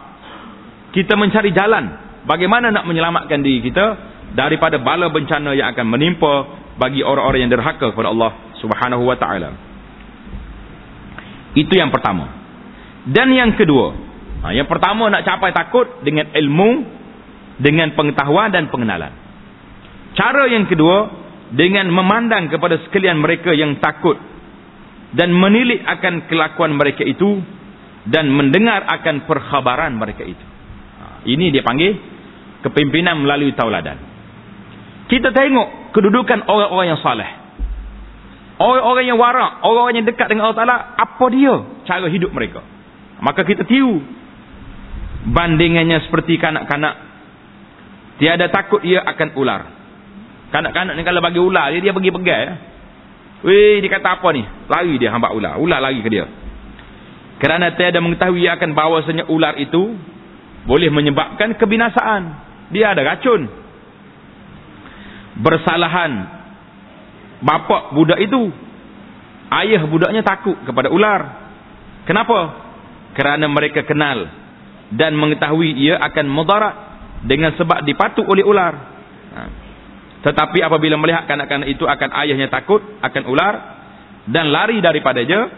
Kita 0.95 1.13
mencari 1.19 1.51
jalan 1.51 1.91
bagaimana 2.23 2.71
nak 2.71 2.87
menyelamatkan 2.87 3.43
diri 3.43 3.59
kita 3.67 3.85
daripada 4.33 4.79
bala 4.79 5.11
bencana 5.11 5.53
yang 5.53 5.75
akan 5.75 5.85
menimpa 5.85 6.33
bagi 6.75 7.03
orang-orang 7.03 7.47
yang 7.47 7.51
derhaka 7.51 7.91
kepada 7.91 8.11
Allah 8.11 8.31
Subhanahu 8.59 9.03
wa 9.03 9.15
taala. 9.19 9.49
Itu 11.55 11.71
yang 11.75 11.91
pertama. 11.91 12.31
Dan 13.07 13.31
yang 13.31 13.55
kedua, 13.55 13.95
ha, 14.43 14.51
yang 14.51 14.67
pertama 14.67 15.07
nak 15.07 15.23
capai 15.23 15.55
takut 15.55 16.03
dengan 16.03 16.27
ilmu, 16.35 16.69
dengan 17.61 17.95
pengetahuan 17.95 18.51
dan 18.51 18.67
pengenalan. 18.67 19.13
Cara 20.15 20.47
yang 20.51 20.67
kedua 20.67 21.24
dengan 21.53 21.91
memandang 21.93 22.49
kepada 22.49 22.81
sekalian 22.89 23.21
mereka 23.21 23.53
yang 23.53 23.77
takut 23.77 24.17
dan 25.13 25.29
menilik 25.29 25.85
akan 25.85 26.25
kelakuan 26.25 26.73
mereka 26.73 27.05
itu 27.05 27.43
dan 28.09 28.29
mendengar 28.29 28.85
akan 28.85 29.29
perkhabaran 29.29 29.93
mereka 29.93 30.25
itu. 30.25 30.45
Ha, 31.01 31.25
ini 31.29 31.53
dia 31.53 31.61
panggil 31.61 31.97
kepimpinan 32.65 33.21
melalui 33.21 33.53
tauladan. 33.53 33.97
Kita 35.05 35.29
tengok 35.29 35.93
kedudukan 35.93 36.49
orang-orang 36.49 36.87
yang 36.97 37.01
saleh. 37.01 37.29
Orang-orang 38.55 39.05
yang 39.05 39.19
warak, 39.19 39.61
orang-orang 39.61 39.95
yang 40.01 40.07
dekat 40.07 40.31
dengan 40.31 40.49
Allah 40.49 40.59
Taala, 40.63 40.77
apa 40.95 41.25
dia 41.29 41.55
cara 41.83 42.07
hidup 42.07 42.31
mereka? 42.31 42.63
Maka 43.19 43.43
kita 43.43 43.67
tiru 43.67 43.99
bandingannya 45.25 46.05
seperti 46.07 46.37
kanak-kanak 46.37 46.93
tiada 48.21 48.47
takut 48.53 48.81
ia 48.85 49.03
akan 49.03 49.29
ular. 49.35 49.61
Kanak-kanak 50.55 50.95
ni 50.95 51.03
kalau 51.03 51.19
bagi 51.19 51.43
ular 51.43 51.67
dia, 51.75 51.83
dia 51.83 51.91
pergi 51.91 52.15
pegang. 52.15 52.39
Ya. 52.47 52.53
Weh, 53.43 53.83
dia 53.83 53.91
kata 53.91 54.23
apa 54.23 54.27
ni? 54.31 54.47
Lari 54.71 54.95
dia 54.95 55.11
hamba 55.11 55.35
ular. 55.35 55.59
Ular 55.59 55.83
lari 55.83 55.99
ke 55.99 56.07
dia. 56.07 56.31
Kerana 57.43 57.75
tiada 57.75 57.99
mengetahui 57.99 58.47
akan 58.47 58.71
bahawasanya 58.71 59.27
ular 59.27 59.59
itu 59.59 59.99
boleh 60.63 60.87
menyebabkan 60.95 61.59
kebinasaan. 61.59 62.23
Dia 62.71 62.95
ada 62.95 63.03
racun. 63.03 63.51
Bersalahan 65.43 66.11
bapa 67.43 67.91
budak 67.91 68.23
itu. 68.23 68.47
Ayah 69.51 69.83
budaknya 69.91 70.23
takut 70.23 70.55
kepada 70.63 70.87
ular. 70.87 71.51
Kenapa? 72.07 72.63
Kerana 73.11 73.51
mereka 73.51 73.83
kenal 73.83 74.31
dan 74.95 75.19
mengetahui 75.19 75.75
ia 75.75 75.99
akan 75.99 76.31
mudarat 76.31 76.75
dengan 77.27 77.51
sebab 77.59 77.83
dipatuk 77.83 78.23
oleh 78.23 78.47
ular. 78.47 78.73
Ha. 79.35 79.64
Tetapi 80.25 80.57
apabila 80.65 80.97
melihat 80.97 81.29
kanak-kanak 81.29 81.69
itu 81.69 81.85
akan 81.85 82.09
ayahnya 82.25 82.49
takut 82.49 82.81
akan 83.05 83.23
ular 83.29 83.53
dan 84.25 84.49
lari 84.49 84.81
daripadanya 84.81 85.53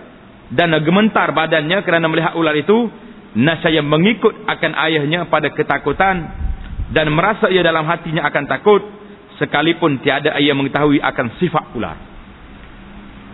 dan 0.51 0.75
gementar 0.83 1.31
badannya 1.31 1.83
kerana 1.87 2.07
melihat 2.07 2.35
ular 2.35 2.55
itu, 2.55 2.91
nasaya 3.35 3.83
mengikut 3.83 4.47
akan 4.47 4.71
ayahnya 4.91 5.27
pada 5.31 5.51
ketakutan 5.51 6.35
dan 6.91 7.11
merasa 7.11 7.51
ia 7.51 7.63
dalam 7.63 7.83
hatinya 7.83 8.23
akan 8.27 8.43
takut 8.47 8.83
sekalipun 9.39 9.99
tiada 10.03 10.35
ayah 10.39 10.55
mengetahui 10.55 11.03
akan 11.03 11.35
sifat 11.39 11.75
ular. 11.75 11.97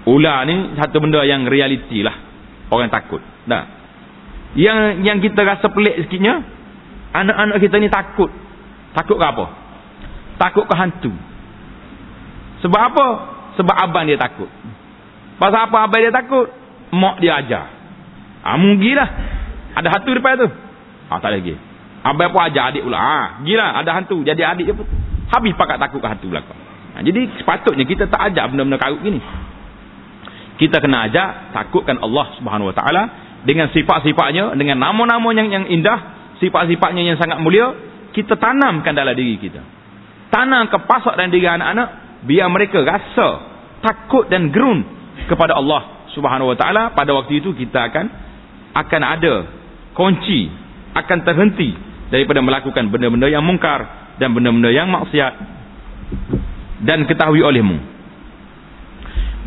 Ular 0.09 0.43
ni 0.49 0.77
satu 0.77 0.99
benda 0.99 1.21
yang 1.25 1.49
realiti 1.49 2.01
lah. 2.01 2.17
Orang 2.73 2.89
takut. 2.89 3.21
Nah. 3.45 3.81
Yang 4.53 5.01
yang 5.01 5.17
kita 5.17 5.41
rasa 5.41 5.65
pelik 5.73 6.05
sikitnya, 6.05 6.45
anak-anak 7.09 7.57
kita 7.57 7.75
ni 7.81 7.89
takut. 7.89 8.29
Takut 8.93 9.17
ke 9.17 9.25
apa? 9.25 9.62
Takut 10.43 10.67
ke 10.67 10.75
hantu. 10.75 11.15
Sebab 12.59 12.81
apa? 12.91 13.05
Sebab 13.55 13.75
abang 13.79 14.03
dia 14.03 14.19
takut. 14.19 14.51
Pasal 15.39 15.71
apa 15.71 15.87
abang 15.87 16.03
dia 16.03 16.11
takut? 16.11 16.51
Mak 16.91 17.23
dia 17.23 17.39
ajar. 17.39 17.71
Ha, 18.43 18.59
mungkinlah. 18.59 19.09
Ada 19.79 19.87
hantu 19.87 20.11
depan 20.19 20.35
tu. 20.35 20.47
Ha, 21.07 21.13
tak 21.23 21.31
lagi. 21.31 21.55
Abang 22.03 22.35
pun 22.35 22.43
ajar 22.43 22.75
adik 22.75 22.83
pula. 22.83 22.99
Ha, 22.99 23.39
gila 23.47 23.71
ada 23.71 23.89
hantu. 23.95 24.19
Jadi 24.27 24.43
adik 24.43 24.65
je 24.67 24.73
pun. 24.75 24.87
Habis 25.31 25.55
pakat 25.55 25.79
takut 25.79 26.03
ke 26.03 26.07
hantu 26.11 26.27
belakang. 26.27 26.59
Ha, 26.91 26.99
jadi 27.07 27.39
sepatutnya 27.39 27.87
kita 27.87 28.11
tak 28.11 28.35
ajar 28.35 28.51
benda-benda 28.51 28.75
karut 28.75 28.99
gini. 28.99 29.23
Kita 30.59 30.83
kena 30.83 31.07
ajar 31.07 31.55
takutkan 31.55 32.03
Allah 32.03 32.35
Subhanahu 32.35 32.69
Wa 32.69 32.75
Taala 32.83 33.03
dengan 33.47 33.71
sifat-sifatnya, 33.71 34.59
dengan 34.59 34.75
nama-nama 34.79 35.31
yang 35.31 35.49
yang 35.49 35.65
indah, 35.71 35.99
sifat-sifatnya 36.43 37.15
yang 37.15 37.17
sangat 37.17 37.39
mulia, 37.39 37.73
kita 38.11 38.35
tanamkan 38.35 38.91
dalam 38.91 39.15
diri 39.15 39.39
kita. 39.39 39.82
Tanam 40.33 40.65
ke 40.65 40.81
pasak 40.89 41.13
dan 41.13 41.29
diri 41.29 41.45
anak-anak 41.45 42.17
biar 42.25 42.49
mereka 42.49 42.81
rasa 42.81 43.27
takut 43.85 44.25
dan 44.33 44.49
gerun 44.49 44.81
kepada 45.29 45.53
Allah 45.53 46.09
Subhanahu 46.17 46.49
Wa 46.49 46.57
Taala. 46.57 46.83
Pada 46.97 47.13
waktu 47.13 47.37
itu 47.37 47.53
kita 47.53 47.93
akan 47.93 48.05
akan 48.73 49.01
ada 49.05 49.35
kunci 49.93 50.49
akan 50.97 51.19
terhenti 51.21 51.69
daripada 52.09 52.41
melakukan 52.41 52.89
benda-benda 52.89 53.29
yang 53.29 53.45
mungkar 53.45 54.13
dan 54.17 54.33
benda-benda 54.33 54.73
yang 54.73 54.89
maksiat 54.89 55.33
dan 56.81 57.05
ketahui 57.05 57.45
olehmu. 57.45 57.77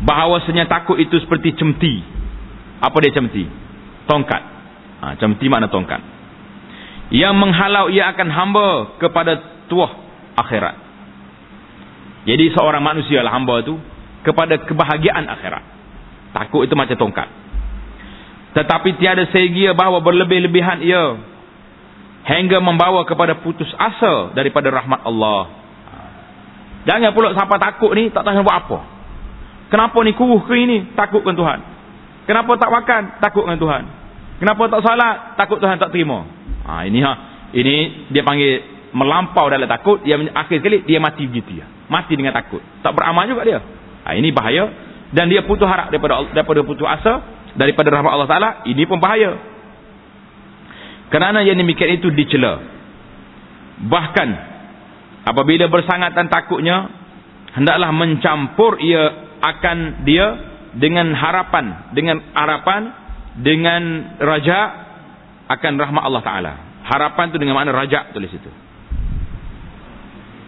Bahawasanya 0.07 0.71
takut 0.71 0.95
itu 1.03 1.19
seperti 1.19 1.51
cemti. 1.59 1.99
Apa 2.79 2.95
dia 3.03 3.11
cemti? 3.11 3.43
Tongkat. 4.07 4.43
Ha, 5.03 5.05
cemti 5.19 5.51
makna 5.51 5.67
tongkat. 5.67 5.99
Yang 7.11 7.35
menghalau 7.35 7.91
ia 7.91 8.15
akan 8.15 8.29
hamba 8.31 8.67
kepada 9.03 9.35
tuah 9.67 10.06
akhirat 10.37 10.75
jadi 12.29 12.53
seorang 12.53 12.83
manusia 12.83 13.25
lah 13.25 13.33
hamba 13.33 13.65
itu 13.65 13.75
kepada 14.21 14.61
kebahagiaan 14.61 15.25
akhirat 15.25 15.63
takut 16.37 16.63
itu 16.63 16.73
macam 16.77 16.95
tongkat 16.95 17.29
tetapi 18.57 18.97
tiada 18.97 19.27
segi 19.29 19.69
bahawa 19.77 20.01
berlebih-lebihan 20.01 20.81
ia 20.81 21.17
hingga 22.27 22.57
membawa 22.59 23.05
kepada 23.05 23.39
putus 23.39 23.69
asa 23.79 24.35
daripada 24.35 24.67
rahmat 24.67 25.05
Allah. 25.07 25.53
Jangan 26.83 27.13
pula 27.15 27.31
siapa 27.37 27.55
takut 27.61 27.93
ni 27.95 28.11
tak 28.11 28.27
tahu 28.27 28.43
buat 28.43 28.57
apa. 28.67 28.79
Kenapa 29.67 29.97
ni 30.03 30.15
kuruh 30.15 30.43
ke 30.47 30.55
ini? 30.55 30.89
Takut 30.95 31.23
dengan 31.23 31.37
Tuhan. 31.39 31.59
Kenapa 32.27 32.51
tak 32.59 32.71
makan? 32.71 33.01
Takut 33.19 33.43
dengan 33.47 33.59
Tuhan. 33.59 33.83
Kenapa 34.41 34.61
tak 34.71 34.81
salat? 34.83 35.15
Takut 35.39 35.59
Tuhan 35.59 35.77
tak 35.79 35.91
terima. 35.91 36.23
Ha, 36.67 36.87
ini 36.87 36.99
ha. 37.03 37.13
Ini 37.51 37.75
dia 38.11 38.23
panggil 38.23 38.76
melampau 38.97 39.45
dalam 39.53 39.69
takut. 39.69 40.01
Dia 40.01 40.17
akhir 40.17 40.65
sekali 40.65 40.81
dia 40.89 40.97
mati 40.97 41.29
begitu 41.29 41.61
ya. 41.61 41.65
Mati 41.85 42.17
dengan 42.17 42.33
takut. 42.33 42.65
Tak 42.81 42.97
beramal 42.97 43.29
juga 43.29 43.45
dia. 43.45 43.59
Ha, 44.09 44.17
ini 44.17 44.33
bahaya. 44.33 44.65
Dan 45.13 45.29
dia 45.29 45.45
putus 45.45 45.69
harap 45.69 45.93
daripada 45.93 46.25
daripada 46.33 46.65
putus 46.65 46.83
asa 46.89 47.37
daripada 47.57 47.89
rahmat 47.89 48.11
Allah 48.13 48.29
Taala 48.29 48.49
ini 48.69 48.85
pun 48.85 49.01
bahaya 49.01 49.33
kerana 51.09 51.41
yang 51.41 51.57
demikian 51.57 51.97
itu 51.97 52.13
dicela 52.13 52.61
bahkan 53.89 54.29
apabila 55.25 55.65
bersangatan 55.67 56.29
takutnya 56.29 56.93
hendaklah 57.57 57.89
mencampur 57.89 58.77
ia 58.77 59.03
akan 59.41 60.05
dia 60.05 60.25
dengan 60.77 61.17
harapan 61.17 61.93
dengan 61.97 62.21
harapan 62.37 62.81
dengan 63.41 63.81
raja 64.21 64.59
akan 65.49 65.73
rahmat 65.81 66.03
Allah 66.05 66.23
Taala 66.23 66.53
harapan 66.85 67.25
tu 67.33 67.41
dengan 67.41 67.57
makna 67.57 67.73
raja 67.73 68.13
tulis 68.13 68.29
itu 68.29 68.49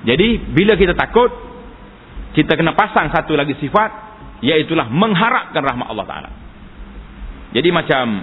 jadi 0.06 0.28
bila 0.52 0.76
kita 0.80 0.96
takut 0.96 1.32
kita 2.38 2.56
kena 2.56 2.78
pasang 2.78 3.10
satu 3.12 3.36
lagi 3.36 3.58
sifat 3.58 3.90
iaitulah 4.40 4.88
mengharapkan 4.88 5.60
rahmat 5.60 5.88
Allah 5.90 6.06
Taala 6.08 6.30
jadi 7.50 7.70
macam 7.74 8.22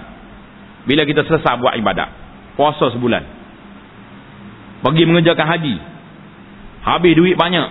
bila 0.87 1.03
kita 1.03 1.27
selesai 1.27 1.59
buat 1.59 1.75
ibadat, 1.75 2.09
puasa 2.55 2.87
sebulan. 2.95 3.23
Pergi 4.87 5.03
mengerjakan 5.03 5.47
haji. 5.51 5.75
Habis 6.87 7.13
duit 7.19 7.35
banyak. 7.35 7.67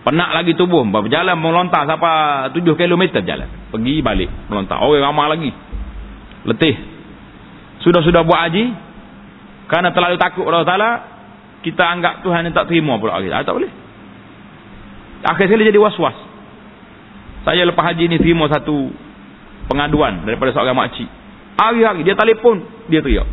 Penat 0.00 0.32
lagi 0.34 0.58
tubuh, 0.58 0.82
berjalan 0.82 1.38
melontar 1.38 1.86
sampai 1.86 2.50
7 2.56 2.66
km 2.74 3.22
jalan. 3.22 3.46
Pergi 3.70 4.02
balik 4.02 4.26
melontar. 4.50 4.82
Oh, 4.82 4.90
ramah 4.96 5.30
lagi. 5.30 5.54
Letih. 6.50 6.74
Sudah-sudah 7.86 8.26
buat 8.26 8.40
haji, 8.48 8.64
kerana 9.70 9.94
terlalu 9.94 10.18
takut 10.18 10.50
Allah 10.50 10.66
Taala, 10.66 10.90
kita 11.60 11.82
anggap 11.84 12.24
Tuhan 12.24 12.48
yang 12.48 12.54
tak 12.56 12.68
terima 12.72 12.96
pula 12.96 13.20
kita. 13.20 13.36
Ah, 13.36 13.44
tak 13.44 13.56
boleh. 13.56 13.72
Akhirnya 15.20 15.68
jadi 15.68 15.80
was-was. 15.80 16.16
Saya 17.44 17.64
lepas 17.68 17.92
haji 17.92 18.08
ni 18.08 18.16
terima 18.20 18.48
satu 18.48 18.92
pengaduan 19.68 20.24
daripada 20.24 20.52
seorang 20.52 20.76
makcik. 20.76 21.08
Hari-hari 21.60 22.04
dia 22.04 22.16
telefon, 22.16 22.64
dia 22.88 23.04
teriak. 23.04 23.28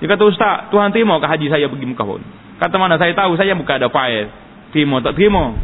Dia 0.00 0.06
kata, 0.10 0.22
Ustaz, 0.28 0.56
Tuhan 0.68 0.92
terima 0.92 1.16
ke 1.16 1.26
haji 1.28 1.46
saya 1.48 1.64
pergi 1.64 1.86
Mekah 1.88 2.04
pun? 2.04 2.20
Kata 2.60 2.76
mana 2.76 3.00
saya 3.00 3.16
tahu, 3.16 3.40
saya 3.40 3.56
bukan 3.56 3.74
ada 3.80 3.88
file. 3.88 4.28
Terima, 4.72 5.00
tak 5.00 5.16
terima. 5.16 5.56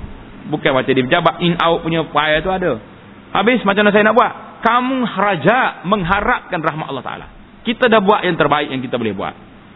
Bukan 0.48 0.70
macam 0.72 0.92
dia 0.96 1.04
berjabat, 1.04 1.34
in 1.44 1.54
out 1.60 1.84
punya 1.84 2.00
file 2.08 2.40
tu 2.40 2.48
ada. 2.48 2.72
Habis, 3.36 3.60
macam 3.68 3.84
mana 3.84 3.92
saya 3.92 4.04
nak 4.08 4.16
buat? 4.16 4.32
Kamu 4.60 4.96
raja 5.08 5.58
mengharapkan 5.84 6.60
rahmat 6.60 6.86
Allah 6.88 7.04
Ta'ala. 7.04 7.26
Kita 7.64 7.88
dah 7.88 8.00
buat 8.00 8.24
yang 8.24 8.36
terbaik 8.40 8.72
yang 8.72 8.80
kita 8.80 8.96
boleh 8.96 9.12
buat. 9.12 9.34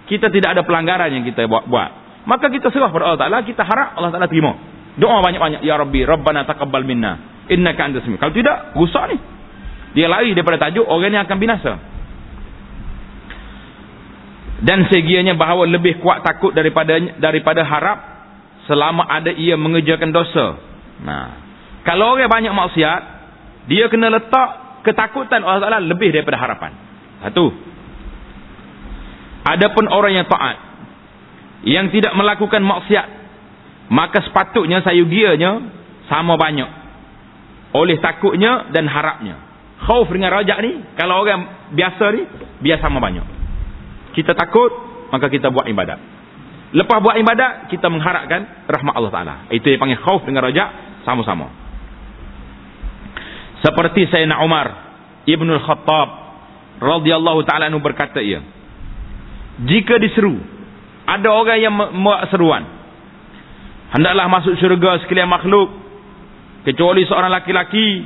Kita 0.08 0.28
tidak 0.28 0.56
ada 0.56 0.62
pelanggaran 0.64 1.12
yang 1.12 1.24
kita 1.24 1.44
buat. 1.48 2.03
Maka 2.24 2.48
kita 2.48 2.72
serah 2.72 2.88
pada 2.88 3.04
Allah 3.12 3.20
Ta'ala, 3.20 3.38
kita 3.44 3.62
harap 3.64 4.00
Allah 4.00 4.10
Ta'ala 4.12 4.28
terima. 4.28 4.56
Doa 4.96 5.20
banyak-banyak. 5.20 5.60
Ya 5.66 5.76
Rabbi, 5.76 6.06
Rabbana 6.08 6.48
taqabbal 6.48 6.86
minna. 6.86 7.44
Innaka 7.52 7.84
anta 7.84 8.00
sami. 8.00 8.16
Kalau 8.16 8.32
tidak, 8.32 8.72
rusak 8.78 9.04
ni. 9.12 9.16
Dia 9.94 10.08
lari 10.10 10.32
daripada 10.32 10.58
tajuk 10.68 10.86
orang 10.88 11.12
yang 11.12 11.24
akan 11.28 11.38
binasa. 11.38 11.72
Dan 14.64 14.88
segianya 14.88 15.36
bahawa 15.36 15.68
lebih 15.68 16.00
kuat 16.00 16.24
takut 16.24 16.56
daripada 16.56 16.96
daripada 17.20 17.62
harap 17.68 17.98
selama 18.64 19.04
ada 19.04 19.28
ia 19.28 19.60
mengerjakan 19.60 20.08
dosa. 20.08 20.56
Nah, 21.04 21.26
kalau 21.84 22.16
orang 22.16 22.32
banyak 22.32 22.54
maksiat, 22.54 23.00
dia 23.68 23.92
kena 23.92 24.08
letak 24.08 24.80
ketakutan 24.88 25.44
Allah 25.44 25.68
Taala 25.68 25.84
lebih 25.84 26.16
daripada 26.16 26.40
harapan. 26.40 26.72
Satu. 27.20 27.52
Adapun 29.44 29.84
orang 29.92 30.16
yang 30.16 30.26
taat 30.26 30.73
yang 31.64 31.88
tidak 31.88 32.12
melakukan 32.12 32.60
maksiat, 32.60 33.06
maka 33.88 34.20
sepatutnya 34.24 34.84
sayugianya 34.84 35.64
sama 36.12 36.36
banyak. 36.36 36.68
Oleh 37.74 37.98
takutnya 37.98 38.70
dan 38.70 38.86
harapnya. 38.86 39.40
Khauf 39.84 40.08
dengan 40.08 40.32
rajak 40.32 40.58
ni 40.64 40.80
kalau 40.96 41.20
orang 41.24 41.72
biasa 41.74 42.04
ni 42.14 42.22
biasa 42.62 42.82
sama 42.86 43.02
banyak. 43.02 43.26
Kita 44.14 44.32
takut 44.32 44.70
maka 45.10 45.26
kita 45.26 45.50
buat 45.50 45.66
ibadat. 45.66 45.98
Lepas 46.74 46.98
buat 47.02 47.16
ibadat 47.18 47.68
kita 47.68 47.90
mengharapkan 47.90 48.66
rahmat 48.70 48.94
Allah 48.94 49.12
Ta'ala. 49.12 49.34
Itu 49.50 49.68
yang 49.68 49.82
panggil 49.82 50.00
khauf 50.00 50.22
dengan 50.22 50.46
rajak 50.46 50.68
sama-sama. 51.02 51.50
Seperti 53.64 54.06
Sayyidina 54.12 54.44
Umar 54.44 54.66
Ibn 55.24 55.48
Al-Khattab 55.56 56.08
radhiyallahu 56.84 57.40
ta'ala 57.48 57.72
nu 57.72 57.80
berkata 57.80 58.20
ia 58.20 58.44
jika 59.64 59.96
diseru 60.02 60.36
ada 61.04 61.28
orang 61.28 61.58
yang 61.60 61.74
membuat 61.74 62.28
seruan 62.32 62.64
hendaklah 63.92 64.26
masuk 64.28 64.56
syurga 64.60 65.00
sekalian 65.04 65.28
makhluk 65.28 65.70
kecuali 66.64 67.04
seorang 67.04 67.30
laki-laki 67.32 68.04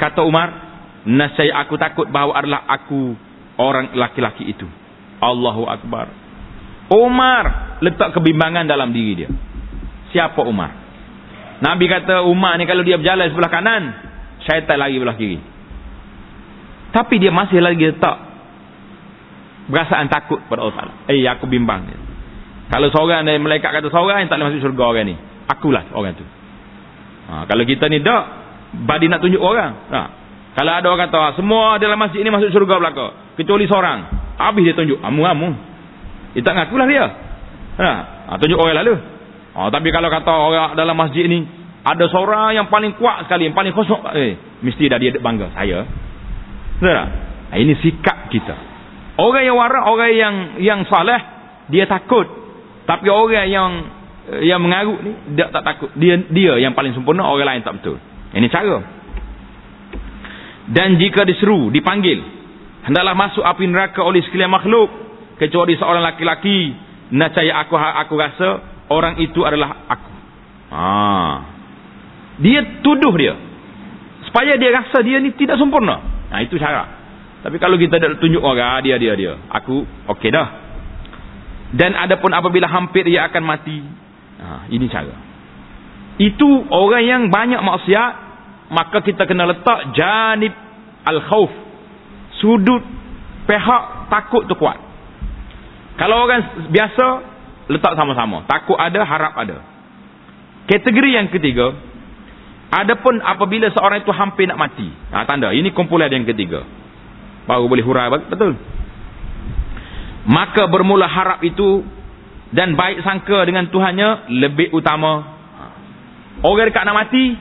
kata 0.00 0.24
Umar 0.24 0.68
Nasai 1.08 1.48
aku 1.48 1.80
takut 1.80 2.04
bahawa 2.12 2.36
adalah 2.36 2.68
aku 2.68 3.16
orang 3.56 3.96
laki-laki 3.96 4.44
itu. 4.44 4.68
Allahu 5.24 5.64
Akbar. 5.64 6.12
Umar 6.92 7.78
letak 7.80 8.12
kebimbangan 8.12 8.68
dalam 8.68 8.92
diri 8.92 9.24
dia. 9.24 9.30
Siapa 10.12 10.44
Umar? 10.44 10.68
Nabi 11.64 11.88
kata 11.88 12.28
Umar 12.28 12.60
ni 12.60 12.68
kalau 12.68 12.84
dia 12.84 13.00
berjalan 13.00 13.32
sebelah 13.32 13.52
kanan, 13.52 13.82
syaitan 14.44 14.76
lagi 14.76 15.00
sebelah 15.00 15.16
kiri. 15.16 15.38
Tapi 16.92 17.14
dia 17.16 17.32
masih 17.32 17.60
lagi 17.64 17.88
letak 17.88 18.16
perasaan 19.68 20.08
takut 20.08 20.40
pada 20.48 20.64
Allah 20.64 20.76
Ta'ala. 20.76 20.92
Eh, 21.12 21.22
aku 21.28 21.44
bimbang. 21.46 21.86
Kalau 22.68 22.88
seorang 22.92 23.24
dari 23.24 23.40
malaikat 23.40 23.70
kata 23.72 23.88
seorang 23.88 24.24
yang 24.24 24.28
tak 24.28 24.40
boleh 24.40 24.52
masuk 24.52 24.60
syurga 24.60 24.84
orang 24.92 25.06
ni. 25.08 25.16
Akulah 25.48 25.84
orang 25.96 26.12
tu. 26.16 26.24
Ha, 27.28 27.48
kalau 27.48 27.64
kita 27.64 27.88
ni 27.88 28.04
tak, 28.04 28.24
badi 28.84 29.08
nak 29.08 29.24
tunjuk 29.24 29.40
orang. 29.40 29.72
Ha, 29.88 30.00
kalau 30.52 30.72
ada 30.76 30.86
orang 30.88 31.08
kata, 31.08 31.40
semua 31.40 31.80
dalam 31.80 31.96
masjid 31.96 32.20
ini 32.20 32.28
masuk 32.28 32.52
syurga 32.52 32.76
belaka. 32.76 33.36
Kecuali 33.40 33.64
seorang. 33.64 33.98
Habis 34.36 34.62
dia 34.68 34.74
tunjuk. 34.76 35.00
Amu-amu. 35.00 35.56
Dia 36.36 36.44
tak 36.44 36.54
ngakulah 36.60 36.86
dia. 36.88 37.04
Ha, 37.80 37.90
ha, 38.28 38.32
tunjuk 38.36 38.60
orang 38.60 38.84
lalu. 38.84 38.94
Ha, 39.56 39.72
tapi 39.72 39.88
kalau 39.88 40.12
kata 40.12 40.32
orang 40.32 40.76
dalam 40.76 40.96
masjid 40.96 41.24
ini, 41.24 41.48
ada 41.88 42.04
seorang 42.12 42.52
yang 42.52 42.68
paling 42.68 43.00
kuat 43.00 43.24
sekali, 43.24 43.48
yang 43.48 43.56
paling 43.56 43.72
kosong. 43.72 44.04
Eh, 44.12 44.60
mesti 44.60 44.92
dah 44.92 45.00
dia 45.00 45.16
bangga. 45.16 45.56
Saya. 45.56 45.88
Tak? 46.84 47.04
Ha, 47.48 47.54
ini 47.56 47.72
sikap 47.80 48.28
kita. 48.28 48.67
Orang 49.18 49.42
yang 49.42 49.58
warak, 49.58 49.82
orang 49.82 50.12
yang 50.14 50.34
yang 50.62 50.80
salih, 50.86 51.18
dia 51.74 51.90
takut. 51.90 52.26
Tapi 52.86 53.06
orang 53.10 53.50
yang 53.50 53.70
yang 54.46 54.60
mengarut 54.62 55.02
ni, 55.02 55.12
dia 55.34 55.50
tak 55.50 55.66
takut. 55.66 55.90
Dia 55.98 56.22
dia 56.30 56.54
yang 56.62 56.72
paling 56.78 56.94
sempurna, 56.94 57.26
orang 57.26 57.58
lain 57.58 57.62
tak 57.66 57.82
betul. 57.82 57.98
Ini 58.30 58.46
cara. 58.46 58.78
Dan 60.68 61.00
jika 61.00 61.24
diseru, 61.24 61.72
dipanggil, 61.72 62.20
hendaklah 62.88 63.12
masuk 63.12 63.44
api 63.44 63.64
neraka 63.68 64.00
oleh 64.00 64.24
sekalian 64.24 64.48
makhluk 64.48 64.88
kecuali 65.36 65.76
seorang 65.76 66.00
laki-laki 66.00 66.72
nescaya 67.12 67.64
aku 67.64 67.76
aku 67.76 68.14
rasa 68.16 68.48
orang 68.88 69.20
itu 69.20 69.40
adalah 69.44 69.88
aku 69.88 70.12
ha. 70.72 70.84
dia 72.40 72.80
tuduh 72.84 73.12
dia 73.16 73.36
supaya 74.28 74.56
dia 74.60 74.72
rasa 74.72 75.04
dia 75.04 75.20
ni 75.20 75.32
tidak 75.36 75.56
sempurna 75.56 76.00
nah 76.28 76.40
itu 76.44 76.56
cara 76.60 76.97
tapi 77.48 77.56
kalau 77.56 77.80
kita 77.80 77.96
tak 77.96 78.20
tunjuk 78.20 78.44
orang 78.44 78.84
dia 78.84 79.00
dia 79.00 79.16
dia. 79.16 79.32
Aku 79.56 79.80
okey 80.12 80.28
dah. 80.28 80.68
Dan 81.72 81.96
adapun 81.96 82.28
apabila 82.36 82.68
hampir 82.68 83.08
ia 83.08 83.24
akan 83.24 83.40
mati 83.40 83.80
ha, 84.36 84.68
ini 84.68 84.84
cara. 84.92 85.16
Itu 86.20 86.44
orang 86.68 87.08
yang 87.08 87.22
banyak 87.32 87.56
maksiat 87.56 88.12
maka 88.68 89.00
kita 89.00 89.24
kena 89.24 89.48
letak 89.48 89.96
janib 89.96 90.52
al-khawf. 91.08 91.48
Sudut 92.36 92.84
pihak 93.48 94.12
takut 94.12 94.44
tu 94.44 94.52
kuat. 94.52 94.76
Kalau 95.96 96.28
orang 96.28 96.68
biasa 96.68 97.06
letak 97.72 97.96
sama-sama. 97.96 98.44
Takut 98.44 98.76
ada 98.76 99.00
harap 99.08 99.32
ada. 99.40 99.64
Kategori 100.68 101.16
yang 101.16 101.32
ketiga 101.32 101.72
adapun 102.76 103.24
apabila 103.24 103.72
seorang 103.72 104.04
itu 104.04 104.12
hampir 104.12 104.52
nak 104.52 104.60
mati. 104.60 104.92
Ha, 105.16 105.24
tanda. 105.24 105.48
Ini 105.56 105.72
kumpulan 105.72 106.12
yang 106.12 106.28
ketiga 106.28 106.76
baru 107.48 107.64
boleh 107.64 107.84
hurai 107.84 108.12
betul? 108.12 108.52
Maka 110.28 110.68
bermula 110.68 111.08
harap 111.08 111.40
itu 111.40 111.80
dan 112.52 112.76
baik 112.76 113.00
sangka 113.00 113.48
dengan 113.48 113.72
Tuhannya 113.72 114.28
lebih 114.28 114.76
utama. 114.76 115.40
Orang 116.44 116.68
dekat 116.68 116.84
nak 116.84 116.96
mati 116.96 117.32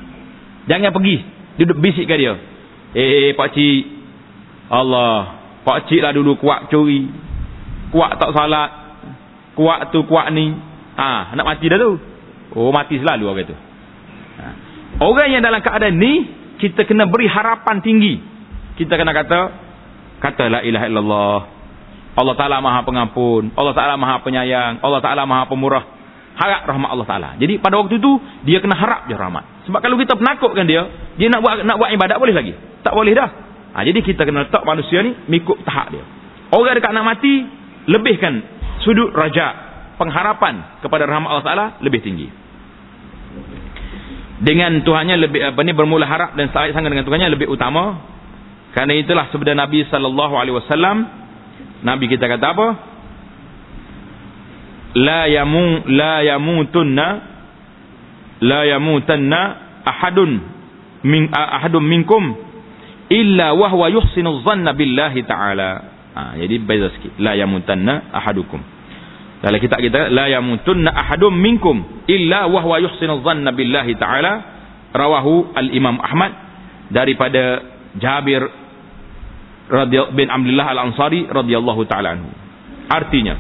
jangan 0.72 0.96
pergi. 0.96 1.18
Duduk 1.60 1.84
bisik 1.84 2.08
ke 2.08 2.16
dia. 2.16 2.40
Eh 2.96 3.36
pak 3.36 3.52
cik. 3.52 3.84
Allah 4.72 5.44
pak 5.68 5.92
cik 5.92 6.00
lah 6.00 6.16
dulu 6.16 6.40
kuat 6.40 6.72
curi. 6.72 7.12
Kuat 7.92 8.16
tak 8.16 8.32
salat. 8.32 8.70
Kuat 9.60 9.92
tu 9.92 10.08
kuat 10.08 10.32
ni. 10.32 10.56
Ha, 10.96 11.36
nak 11.36 11.46
mati 11.46 11.68
dah 11.68 11.78
tu. 11.78 12.00
Oh 12.56 12.72
mati 12.72 12.96
selalu 12.96 13.24
orang 13.28 13.48
tu. 13.48 13.56
Ha. 14.38 14.46
orang 15.04 15.28
yang 15.34 15.42
dalam 15.44 15.60
keadaan 15.60 15.98
ni 15.98 16.14
kita 16.58 16.88
kena 16.88 17.04
beri 17.06 17.28
harapan 17.28 17.84
tinggi. 17.84 18.16
Kita 18.80 18.96
kena 18.96 19.12
kata 19.12 19.67
Kata 20.18 20.50
la 20.50 20.60
ilaha 20.66 20.86
illallah. 20.90 21.40
Allah 22.18 22.34
Ta'ala 22.34 22.58
maha 22.58 22.82
pengampun. 22.82 23.54
Allah 23.54 23.74
Ta'ala 23.78 23.94
maha 23.94 24.26
penyayang. 24.26 24.82
Allah 24.82 25.00
Ta'ala 25.06 25.30
maha 25.30 25.46
pemurah. 25.46 25.86
Harap 26.38 26.66
rahmat 26.66 26.90
Allah 26.90 27.08
Ta'ala. 27.10 27.30
Jadi 27.38 27.62
pada 27.62 27.78
waktu 27.78 28.02
itu, 28.02 28.12
dia 28.46 28.58
kena 28.58 28.74
harap 28.74 29.06
je 29.06 29.14
rahmat. 29.14 29.70
Sebab 29.70 29.80
kalau 29.82 29.98
kita 30.02 30.18
penakutkan 30.18 30.66
dia, 30.66 30.86
dia 31.18 31.30
nak 31.30 31.46
buat 31.46 31.62
nak 31.62 31.78
buat 31.78 31.90
ibadat 31.94 32.18
boleh 32.18 32.34
lagi? 32.34 32.54
Tak 32.82 32.94
boleh 32.94 33.14
dah. 33.14 33.30
Ha, 33.78 33.86
jadi 33.86 34.00
kita 34.02 34.26
kena 34.26 34.50
letak 34.50 34.66
manusia 34.66 35.06
ni, 35.06 35.14
mikuk 35.30 35.62
tahap 35.62 35.94
dia. 35.94 36.02
Orang 36.50 36.74
dekat 36.74 36.90
nak 36.94 37.06
mati, 37.06 37.46
lebihkan 37.86 38.42
sudut 38.82 39.14
raja, 39.14 39.54
pengharapan 40.02 40.82
kepada 40.82 41.06
rahmat 41.06 41.30
Allah 41.30 41.46
Ta'ala 41.46 41.66
lebih 41.86 42.02
tinggi. 42.02 42.30
Dengan 44.38 44.82
Tuhannya 44.86 45.18
lebih 45.18 45.42
apa 45.54 45.60
ni 45.66 45.74
bermula 45.74 46.06
harap 46.06 46.38
dan 46.38 46.50
sangat 46.54 46.74
sangat 46.74 46.94
dengan 46.94 47.06
Tuhannya 47.06 47.34
lebih 47.34 47.50
utama 47.50 48.17
karena 48.78 48.94
itulah 48.94 49.26
sebenarnya 49.34 49.66
Nabi 49.66 49.82
sallallahu 49.90 50.34
alaihi 50.38 50.54
wasallam 50.62 50.98
Nabi 51.82 52.06
kita 52.10 52.30
kata 52.30 52.46
apa? 52.54 52.68
La 55.02 55.26
yamu 55.26 55.82
la 55.90 56.22
yamutunna 56.22 57.08
la 58.42 58.62
yamutanna 58.70 59.42
ahadun 59.82 60.42
min 61.06 61.26
ahadun 61.34 61.82
minkum 61.86 62.38
illa 63.10 63.58
wa 63.58 63.66
huwa 63.70 63.90
yuhsinu 63.90 64.46
dhanna 64.46 64.78
billahi 64.78 65.26
ta'ala. 65.26 65.70
Ha, 66.14 66.22
jadi 66.38 66.62
beza 66.62 66.94
sikit. 66.98 67.18
La 67.18 67.34
yamutanna 67.34 68.14
ahadukum. 68.14 68.62
Dalam 69.42 69.58
kitab 69.62 69.82
kita 69.82 70.10
la 70.14 70.30
yamutunna 70.34 70.94
ahadun 70.94 71.34
minkum 71.34 71.82
illa 72.06 72.46
wa 72.46 72.62
huwa 72.62 72.78
yuhsinu 72.78 73.26
dhanna 73.26 73.54
billahi 73.58 73.98
ta'ala. 73.98 74.34
Rawahu 74.94 75.54
al-Imam 75.58 75.98
Ahmad 75.98 76.32
daripada 76.90 77.62
Jabir 78.02 78.67
bin 80.16 80.28
Abdullah 80.32 80.68
Al-Ansari 80.72 81.28
radhiyallahu 81.28 81.82
taala 81.88 82.16
anhu. 82.16 82.32
Artinya 82.88 83.36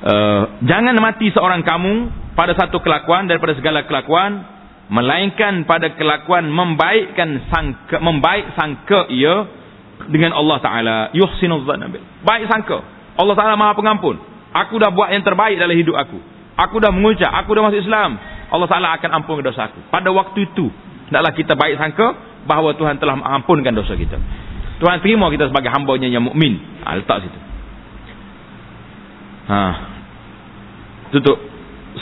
uh, 0.00 0.42
jangan 0.64 0.96
mati 0.98 1.28
seorang 1.32 1.60
kamu 1.60 1.94
pada 2.32 2.56
satu 2.56 2.80
kelakuan 2.80 3.28
daripada 3.28 3.52
segala 3.56 3.84
kelakuan 3.84 4.44
melainkan 4.86 5.66
pada 5.66 5.92
kelakuan 5.98 6.48
membaikkan 6.48 7.44
sangka 7.50 7.98
membaik 8.00 8.54
sangka 8.56 9.10
ia 9.12 9.44
dengan 10.08 10.32
Allah 10.32 10.58
taala. 10.64 10.98
Yuhsinuz 11.12 11.68
dzanna 11.68 11.92
baik 12.24 12.48
sangka. 12.48 12.80
Allah 13.16 13.34
taala 13.36 13.56
Maha 13.56 13.76
Pengampun. 13.76 14.16
Aku 14.56 14.80
dah 14.80 14.88
buat 14.88 15.12
yang 15.12 15.20
terbaik 15.20 15.60
dalam 15.60 15.76
hidup 15.76 15.96
aku. 15.96 16.16
Aku 16.56 16.80
dah 16.80 16.88
mengucap 16.88 17.28
aku 17.28 17.52
dah 17.52 17.62
masuk 17.68 17.84
Islam. 17.84 18.16
Allah 18.48 18.68
taala 18.70 18.96
akan 18.96 19.10
ampun 19.12 19.44
dosa 19.44 19.68
aku. 19.68 19.80
Pada 19.92 20.08
waktu 20.08 20.48
itu 20.48 20.72
hendaklah 21.12 21.32
kita 21.36 21.52
baik 21.52 21.76
sangka 21.76 22.16
bahawa 22.46 22.78
Tuhan 22.78 22.96
telah 23.02 23.18
mengampunkan 23.18 23.74
dosa 23.74 23.98
kita. 23.98 24.16
Tuhan 24.78 25.02
terima 25.02 25.28
kita 25.32 25.50
sebagai 25.50 25.72
hamba-Nya 25.72 26.08
yang 26.08 26.24
mukmin. 26.24 26.60
Ha, 26.84 26.96
letak 26.96 27.26
situ. 27.26 27.38
Ha. 29.50 29.58
Tutup 31.16 31.38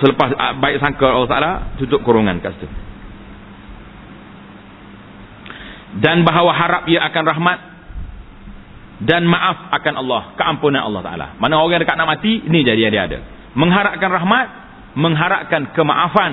selepas 0.00 0.34
ah, 0.34 0.52
baik 0.58 0.82
sangka 0.82 1.06
Allah 1.06 1.30
Taala 1.30 1.52
tutup 1.78 2.02
kurungan 2.02 2.40
kat 2.42 2.56
situ. 2.58 2.66
Dan 5.94 6.26
bahawa 6.26 6.50
harap 6.50 6.82
ia 6.90 7.06
akan 7.06 7.22
rahmat 7.22 7.58
dan 9.06 9.22
maaf 9.26 9.70
akan 9.70 9.94
Allah, 9.94 10.22
keampunan 10.34 10.82
Allah 10.82 11.02
Taala. 11.06 11.26
Mana 11.38 11.62
orang 11.62 11.82
dekat 11.82 11.94
nak 11.94 12.18
mati, 12.18 12.42
ini 12.42 12.66
jadi 12.66 12.90
dia 12.90 13.02
ada. 13.06 13.18
Mengharapkan 13.54 14.10
rahmat, 14.10 14.46
mengharapkan 14.98 15.62
kemaafan, 15.70 16.32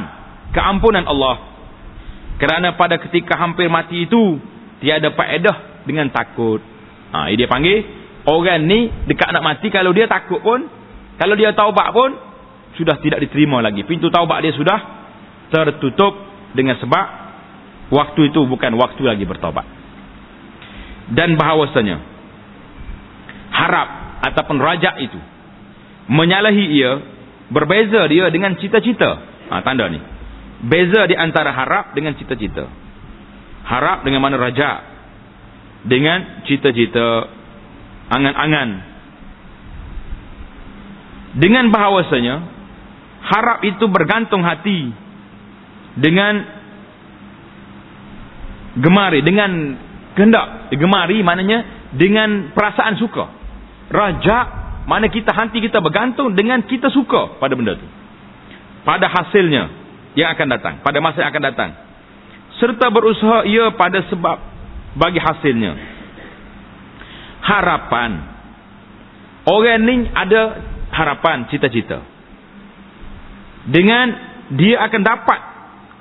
keampunan 0.57 1.05
Allah 1.05 1.50
kerana 2.41 2.73
pada 2.73 2.97
ketika 2.97 3.37
hampir 3.37 3.69
mati 3.69 4.09
itu 4.09 4.41
tiada 4.81 5.13
faedah 5.13 5.85
dengan 5.85 6.09
takut. 6.09 6.57
Ha, 7.13 7.29
dia 7.37 7.45
panggil 7.45 7.85
orang 8.25 8.65
ni 8.65 8.89
dekat 9.05 9.29
nak 9.29 9.45
mati 9.45 9.69
kalau 9.69 9.93
dia 9.93 10.09
takut 10.09 10.41
pun 10.41 10.65
kalau 11.21 11.37
dia 11.37 11.53
taubat 11.53 11.93
pun 11.93 12.17
sudah 12.81 12.97
tidak 12.97 13.21
diterima 13.21 13.61
lagi. 13.61 13.85
Pintu 13.85 14.09
taubat 14.09 14.41
dia 14.41 14.57
sudah 14.57 14.79
tertutup 15.53 16.17
dengan 16.57 16.81
sebab 16.81 17.05
waktu 17.93 18.33
itu 18.33 18.41
bukan 18.49 18.73
waktu 18.73 19.05
lagi 19.05 19.21
bertaubat. 19.21 19.67
Dan 21.13 21.37
bahawasanya 21.37 22.01
harap 23.53 23.87
ataupun 24.25 24.57
rajak 24.57 24.97
itu 24.97 25.19
menyalahi 26.09 26.65
ia 26.73 26.91
berbeza 27.53 28.01
dia 28.09 28.33
dengan 28.33 28.57
cita-cita. 28.57 29.29
Ha, 29.53 29.61
tanda 29.61 29.85
ni. 29.93 30.01
Beza 30.61 31.09
di 31.09 31.17
antara 31.17 31.49
harap 31.49 31.97
dengan 31.97 32.13
cita-cita. 32.13 32.69
Harap 33.65 34.05
dengan 34.05 34.21
mana 34.21 34.37
raja. 34.37 34.85
Dengan 35.89 36.45
cita-cita. 36.45 37.25
Angan-angan. 38.13 38.69
Dengan 41.41 41.65
bahawasanya. 41.73 42.35
Harap 43.25 43.65
itu 43.65 43.89
bergantung 43.89 44.45
hati. 44.45 44.93
Dengan. 45.97 46.33
Gemari. 48.77 49.25
Dengan 49.25 49.51
kehendak. 50.13 50.69
Gemari 50.77 51.25
maknanya. 51.25 51.89
Dengan 51.97 52.53
perasaan 52.53 53.01
suka. 53.01 53.25
Raja. 53.89 54.37
Mana 54.85 55.09
kita 55.09 55.33
hati 55.33 55.57
kita 55.57 55.81
bergantung 55.81 56.37
dengan 56.37 56.61
kita 56.69 56.93
suka 56.93 57.41
pada 57.41 57.57
benda 57.57 57.77
itu. 57.77 57.87
Pada 58.81 59.09
hasilnya 59.09 59.80
yang 60.15 60.33
akan 60.35 60.47
datang. 60.51 60.73
Pada 60.83 60.97
masa 60.99 61.23
yang 61.23 61.31
akan 61.31 61.43
datang. 61.43 61.71
Serta 62.59 62.91
berusaha 62.91 63.47
ia 63.47 63.71
pada 63.73 64.03
sebab 64.11 64.37
bagi 64.95 65.19
hasilnya. 65.19 65.71
Harapan. 67.41 68.11
Orang 69.47 69.81
ni 69.87 70.05
ada 70.13 70.61
harapan 70.93 71.49
cita-cita. 71.49 72.03
Dengan 73.65 74.05
dia 74.53 74.83
akan 74.85 75.01
dapat 75.01 75.39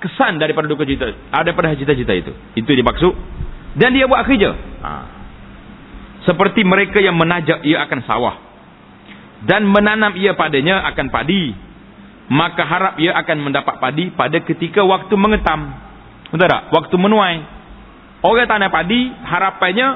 kesan 0.01 0.41
daripada 0.41 0.67
duka 0.67 0.85
cita 0.85 1.13
daripada 1.45 1.73
cita-cita 1.77 2.13
itu. 2.13 2.33
Itu 2.57 2.73
dimaksud 2.73 3.15
dan 3.79 3.95
dia 3.95 4.11
buat 4.11 4.27
kerja. 4.27 4.51
Ha. 4.81 4.93
seperti 6.21 6.67
mereka 6.69 7.01
yang 7.01 7.17
menajak 7.17 7.65
ia 7.65 7.85
akan 7.87 8.01
sawah. 8.05 8.37
Dan 9.41 9.65
menanam 9.73 10.21
ia 10.21 10.37
padanya 10.37 10.85
akan 10.93 11.09
padi 11.09 11.57
maka 12.31 12.63
harap 12.63 12.95
ia 13.03 13.11
akan 13.19 13.51
mendapat 13.51 13.83
padi 13.83 14.15
pada 14.15 14.39
ketika 14.39 14.87
waktu 14.87 15.11
mengetam. 15.19 15.75
Betul 16.31 16.47
tak? 16.47 16.71
Waktu 16.71 16.95
menuai. 16.95 17.37
Orang 18.23 18.47
tanam 18.47 18.71
padi, 18.71 19.11
harapannya 19.11 19.89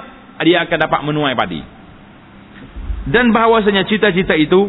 dia 0.43 0.66
akan 0.66 0.78
dapat 0.82 1.01
menuai 1.07 1.39
padi. 1.39 1.62
Dan 3.07 3.30
bahawasanya 3.30 3.87
cita-cita 3.87 4.35
itu, 4.35 4.66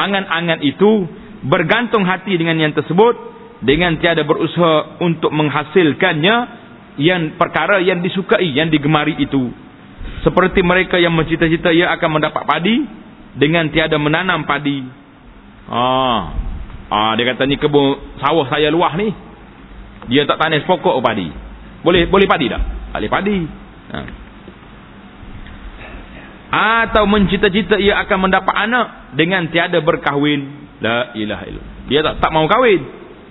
angan-angan 0.00 0.64
itu, 0.64 1.04
bergantung 1.44 2.08
hati 2.08 2.38
dengan 2.40 2.56
yang 2.56 2.72
tersebut, 2.72 3.14
dengan 3.60 4.00
tiada 4.00 4.24
berusaha 4.24 5.02
untuk 5.04 5.28
menghasilkannya, 5.28 6.36
yang 6.98 7.36
perkara 7.36 7.84
yang 7.84 8.00
disukai, 8.00 8.48
yang 8.48 8.72
digemari 8.72 9.14
itu. 9.20 9.52
seperti 10.18 10.66
mereka 10.66 10.98
yang 10.98 11.14
mencita-cita 11.14 11.70
ia 11.70 11.94
akan 11.94 12.18
mendapat 12.18 12.42
padi 12.42 12.80
dengan 13.38 13.70
tiada 13.70 14.00
menanam 14.02 14.42
padi. 14.48 14.82
Ah. 15.68 16.47
Ah 16.88 17.12
dia 17.20 17.24
kata 17.28 17.44
ni 17.44 17.60
kebun 17.60 18.16
sawah 18.20 18.48
saya 18.48 18.72
luah 18.72 18.96
ni. 18.96 19.12
Dia 20.08 20.24
tak 20.24 20.40
tanis 20.40 20.64
pokok 20.64 21.04
padi. 21.04 21.28
Boleh 21.84 22.08
boleh 22.08 22.24
padi? 22.24 22.48
Tak 22.48 22.62
boleh 22.96 23.10
padi. 23.12 23.38
Ha. 23.92 23.98
Atau 26.48 27.04
mencita-cita 27.04 27.76
ia 27.76 28.00
akan 28.00 28.28
mendapat 28.28 28.56
anak 28.56 29.12
dengan 29.12 29.52
tiada 29.52 29.84
berkahwin. 29.84 30.72
La 30.80 31.12
ilaha 31.12 31.44
illallah. 31.44 31.74
Dia 31.92 32.00
tak 32.00 32.14
tak 32.24 32.30
mau 32.32 32.48
kahwin. 32.48 32.80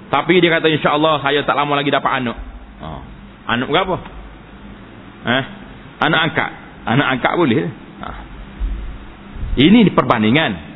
Tapi 0.07 0.37
dia 0.37 0.53
kata 0.53 0.69
insya-Allah 0.69 1.19
saya 1.25 1.41
tak 1.41 1.57
lama 1.57 1.73
lagi 1.73 1.89
dapat 1.89 2.11
anak. 2.21 2.37
Ha. 2.77 2.87
Anak 3.57 3.67
berapa? 3.73 3.95
Eh? 5.25 5.43
Anak 6.05 6.19
angkat. 6.29 6.51
Anak 6.85 7.07
angkat 7.17 7.33
boleh. 7.33 7.65
Ha. 8.05 8.07
Ini 9.57 9.89
perbandingan. 9.97 10.66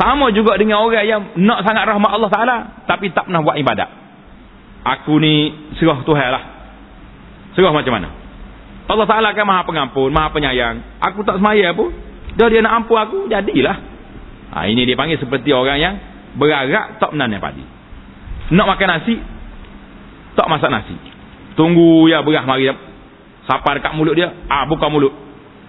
Sama 0.00 0.32
juga 0.32 0.56
dengan 0.56 0.80
orang 0.80 1.04
yang 1.04 1.20
nak 1.36 1.68
sangat 1.68 1.84
rahmat 1.84 2.10
Allah 2.10 2.30
Taala 2.32 2.56
tapi 2.88 3.12
tak 3.12 3.28
pernah 3.28 3.44
buat 3.44 3.60
ibadat. 3.60 3.88
Aku 4.82 5.20
ni 5.20 5.52
serah 5.78 6.00
Tuhan 6.02 6.28
lah. 6.32 6.44
Serah 7.54 7.70
macam 7.70 7.92
mana? 7.92 8.08
Allah 8.88 9.06
Taala 9.06 9.28
kan 9.36 9.44
Maha 9.46 9.62
Pengampun, 9.68 10.10
Maha 10.10 10.32
Penyayang. 10.32 11.00
Aku 11.00 11.22
tak 11.22 11.38
semaya 11.38 11.70
pun, 11.76 11.92
dah 12.34 12.48
dia 12.50 12.64
nak 12.64 12.82
ampun 12.82 12.98
aku, 12.98 13.18
jadilah. 13.30 13.78
Ha, 14.52 14.68
ini 14.68 14.84
dia 14.84 14.98
panggil 14.98 15.16
seperti 15.16 15.48
orang 15.54 15.78
yang 15.80 15.94
beragak 16.36 16.98
tak 16.98 17.12
menanam 17.14 17.40
padi. 17.40 17.64
Nak 18.52 18.66
makan 18.68 18.88
nasi, 18.90 19.16
tak 20.36 20.46
masak 20.48 20.68
nasi. 20.72 20.96
Tunggu 21.52 22.08
ya 22.08 22.24
berah 22.24 22.44
mari 22.48 22.68
Sapa 23.42 23.74
dekat 23.74 23.92
mulut 23.98 24.14
dia, 24.14 24.30
ah 24.46 24.64
buka 24.70 24.86
mulut. 24.86 25.12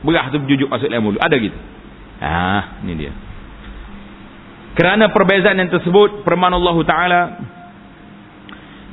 Berah 0.06 0.30
tu 0.30 0.40
jujuk 0.46 0.70
masuk 0.70 0.88
dalam 0.92 1.04
mulut. 1.10 1.22
Ada 1.24 1.36
gitu. 1.42 1.58
Ah, 2.22 2.80
ini 2.86 2.94
dia. 3.08 3.12
Kerana 4.74 5.14
perbezaan 5.14 5.62
yang 5.62 5.70
tersebut, 5.70 6.26
firman 6.26 6.50
Allah 6.50 6.78
Taala, 6.82 7.22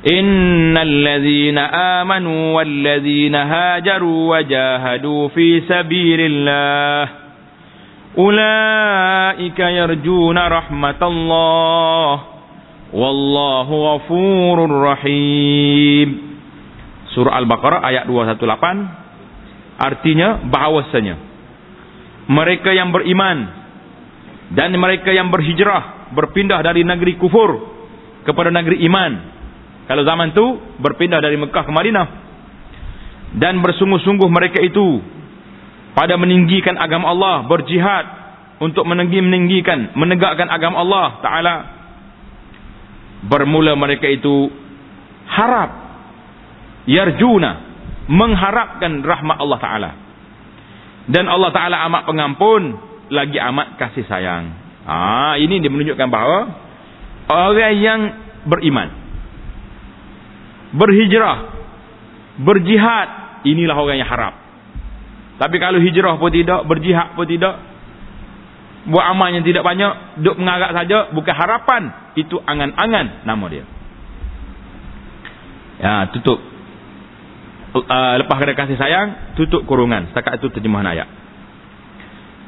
"Innal 0.05 0.93
ladzina 1.01 1.63
amanu 2.01 2.53
wal 2.53 2.69
ladzina 2.69 3.49
hajaru 3.49 4.29
wajahadu 4.29 5.33
fi 5.33 5.65
sabilillah. 5.65 7.05
Ulaika 8.13 9.65
yarjuna 9.73 10.41
rahmatallah. 10.53 12.09
Wallahu 12.93 13.73
ghafurur 13.73 14.75
rahim." 14.85 16.09
Surah 17.17 17.41
Al-Baqarah 17.41 17.81
ayat 17.83 18.05
218 18.07 19.01
artinya 19.81 20.39
bahawasanya 20.45 21.15
mereka 22.29 22.71
yang 22.71 22.93
beriman 22.93 23.60
dan 24.51 24.75
mereka 24.75 25.15
yang 25.15 25.31
berhijrah 25.31 26.11
berpindah 26.11 26.59
dari 26.59 26.83
negeri 26.83 27.15
kufur 27.15 27.55
kepada 28.27 28.51
negeri 28.51 28.83
iman. 28.87 29.11
Kalau 29.87 30.03
zaman 30.03 30.35
tu 30.35 30.45
berpindah 30.79 31.23
dari 31.23 31.39
Mekah 31.39 31.63
ke 31.63 31.71
Madinah. 31.71 32.07
Dan 33.31 33.63
bersungguh-sungguh 33.63 34.27
mereka 34.27 34.59
itu 34.59 34.99
pada 35.95 36.19
meninggikan 36.19 36.75
agama 36.75 37.15
Allah 37.15 37.47
berjihad 37.47 38.05
untuk 38.59 38.83
meninggi-meninggikan 38.83 39.95
menegakkan 39.95 40.51
agama 40.51 40.83
Allah 40.83 41.07
Ta'ala. 41.23 41.55
Bermula 43.31 43.71
mereka 43.79 44.11
itu 44.11 44.51
harap 45.31 45.69
yarjuna 46.89 47.51
mengharapkan 48.11 48.99
rahmat 48.99 49.37
Allah 49.39 49.59
taala. 49.61 49.91
Dan 51.07 51.29
Allah 51.29 51.51
taala 51.53 51.77
amat 51.87 52.03
pengampun 52.09 52.90
lagi 53.11 53.37
amat 53.37 53.75
kasih 53.75 54.07
sayang. 54.07 54.55
Ah 54.87 55.35
ini 55.37 55.59
dia 55.59 55.69
menunjukkan 55.69 56.07
bahawa 56.07 56.39
orang 57.29 57.75
yang 57.77 58.01
beriman 58.47 58.89
berhijrah 60.71 61.37
berjihad 62.39 63.07
inilah 63.43 63.75
orang 63.75 63.99
yang 63.99 64.09
harap. 64.09 64.33
Tapi 65.37 65.55
kalau 65.57 65.81
hijrah 65.81 66.15
pun 66.15 66.31
tidak 66.31 66.63
berjihad 66.65 67.17
pun 67.17 67.27
tidak 67.27 67.59
buat 68.87 69.05
amal 69.13 69.29
yang 69.29 69.45
tidak 69.45 69.61
banyak 69.61 70.23
duk 70.25 70.37
mengarap 70.41 70.73
saja 70.73 71.13
bukan 71.13 71.35
harapan 71.37 71.81
itu 72.17 72.39
angan-angan 72.41 73.27
nama 73.27 73.45
dia. 73.51 73.65
Ya 75.81 75.93
tutup. 76.15 76.39
Uh, 77.71 78.19
lepas 78.19 78.35
kena 78.35 78.53
kasih 78.55 78.77
sayang 78.79 79.35
tutup 79.35 79.67
kurungan. 79.67 80.09
Setakat 80.11 80.39
itu 80.39 80.47
terjemahan 80.51 80.87
ayat 80.91 81.20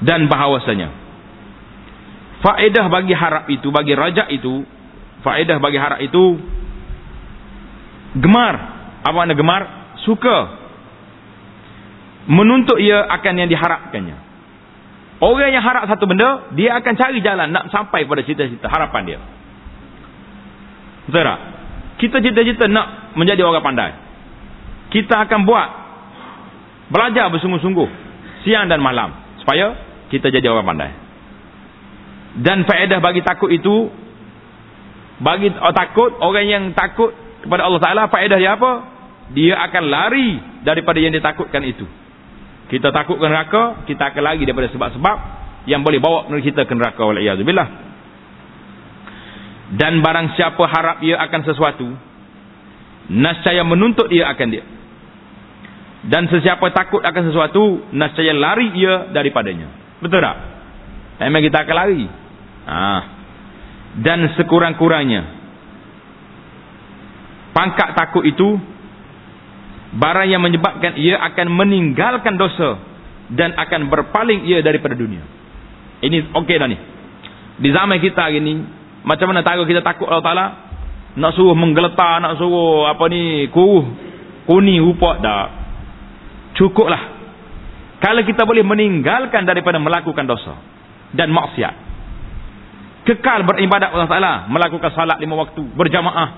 dan 0.03 0.27
bahawasanya. 0.27 0.91
Faedah 2.43 2.91
bagi 2.91 3.15
harap 3.15 3.47
itu 3.47 3.71
bagi 3.71 3.95
rajak 3.95 4.27
itu 4.35 4.67
faedah 5.23 5.57
bagi 5.63 5.79
harap 5.79 5.99
itu 6.03 6.37
gemar. 8.19 8.55
Apa 9.03 9.15
makna 9.15 9.33
gemar? 9.35 9.63
Suka. 10.03 10.59
Menuntut 12.27 12.79
ia 12.79 13.03
akan 13.07 13.33
yang 13.39 13.49
diharapkannya. 13.51 14.17
Orang 15.23 15.55
yang 15.55 15.63
harap 15.63 15.87
satu 15.87 16.03
benda 16.03 16.51
dia 16.51 16.75
akan 16.75 16.93
cari 16.99 17.23
jalan 17.23 17.47
nak 17.55 17.71
sampai 17.71 18.03
pada 18.03 18.21
cita-cita 18.27 18.67
harapan 18.67 19.01
dia. 19.07 19.19
Betul 21.07 21.23
tak? 21.23 21.39
Kita 21.99 22.17
cita-cita 22.19 22.67
nak 22.67 23.15
menjadi 23.15 23.43
orang 23.43 23.63
pandai. 23.63 23.91
Kita 24.91 25.23
akan 25.23 25.39
buat 25.47 25.67
belajar 26.91 27.31
bersungguh-sungguh 27.31 27.89
siang 28.43 28.67
dan 28.67 28.83
malam. 28.83 29.15
Supaya 29.39 29.75
kita 30.13 30.29
jadi 30.29 30.45
orang 30.45 30.69
pandai. 30.69 30.93
Dan 32.37 32.69
faedah 32.69 33.01
bagi 33.01 33.25
takut 33.25 33.49
itu 33.49 33.89
bagi 35.17 35.49
oh, 35.49 35.73
takut 35.73 36.13
orang 36.21 36.45
yang 36.45 36.63
takut 36.77 37.09
kepada 37.41 37.65
Allah 37.65 37.81
Taala 37.81 38.03
faedah 38.13 38.37
dia 38.37 38.53
apa? 38.53 38.71
Dia 39.33 39.57
akan 39.65 39.83
lari 39.89 40.37
daripada 40.61 41.01
yang 41.01 41.17
ditakutkan 41.17 41.65
itu. 41.65 41.89
Kita 42.69 42.93
takut 42.93 43.17
ke 43.17 43.25
neraka 43.25 43.85
kita 43.89 44.13
akan 44.13 44.21
lari 44.21 44.45
daripada 44.45 44.69
sebab-sebab 44.69 45.17
yang 45.65 45.81
boleh 45.81 45.97
bawa 45.97 46.29
kita 46.29 46.69
ke 46.69 46.73
neraka 46.77 47.01
walaiyadzubillah 47.01 47.67
dan 49.73 50.05
barang 50.05 50.37
siapa 50.37 50.63
harap 50.69 51.01
ia 51.01 51.17
akan 51.17 51.41
sesuatu 51.41 51.87
nascaya 53.09 53.65
menuntut 53.65 54.13
ia 54.13 54.29
akan 54.29 54.47
dia. 54.53 54.65
Dan 56.03 56.27
sesiapa 56.27 56.67
takut 56.75 56.99
akan 56.99 57.23
sesuatu 57.31 57.63
nascaya 57.95 58.35
lari 58.35 58.75
ia 58.75 59.09
daripadanya 59.15 59.82
betul 60.03 60.19
tak? 60.19 60.37
Memang 61.23 61.41
kita 61.41 61.63
akan 61.63 61.75
lari. 61.75 62.03
Ha. 62.63 62.79
dan 63.99 64.23
sekurang-kurangnya 64.39 65.21
pangkat 67.53 67.93
takut 67.93 68.25
itu 68.25 68.57
barang 69.93 70.27
yang 70.31 70.41
menyebabkan 70.41 70.97
ia 70.97 71.21
akan 71.21 71.53
meninggalkan 71.53 72.33
dosa 72.39 72.81
dan 73.29 73.53
akan 73.53 73.93
berpaling 73.93 74.49
ia 74.49 74.65
daripada 74.65 74.97
dunia. 74.97 75.21
Ini 76.01 76.33
okey 76.33 76.55
dah 76.57 76.67
ni. 76.67 76.77
Di 77.61 77.69
zaman 77.69 78.01
kita 78.01 78.25
hari 78.25 78.41
ni 78.41 78.57
macam 79.05 79.29
mana 79.29 79.45
tahu 79.45 79.69
kita 79.69 79.85
takut 79.85 80.09
Allah 80.09 80.25
Ta'ala? 80.25 80.47
Nak 81.13 81.31
suruh 81.37 81.53
menggeletar 81.53 82.25
nak 82.25 82.41
suruh 82.41 82.89
apa 82.89 83.05
ni 83.13 83.45
kuruh 83.53 83.85
kuning 84.49 84.81
rupa 84.81 85.21
dah 85.21 85.45
Cukuplah. 86.57 87.12
Kalau 88.03 88.21
kita 88.27 88.43
boleh 88.43 88.67
meninggalkan 88.67 89.47
daripada 89.47 89.79
melakukan 89.79 90.27
dosa 90.27 90.59
dan 91.15 91.31
maksiat. 91.31 91.95
Kekal 93.07 93.47
beribadat 93.47 93.95
Allah 93.95 94.11
Taala, 94.11 94.33
melakukan 94.51 94.91
salat 94.91 95.19
lima 95.23 95.39
waktu 95.39 95.63
berjamaah. 95.71 96.29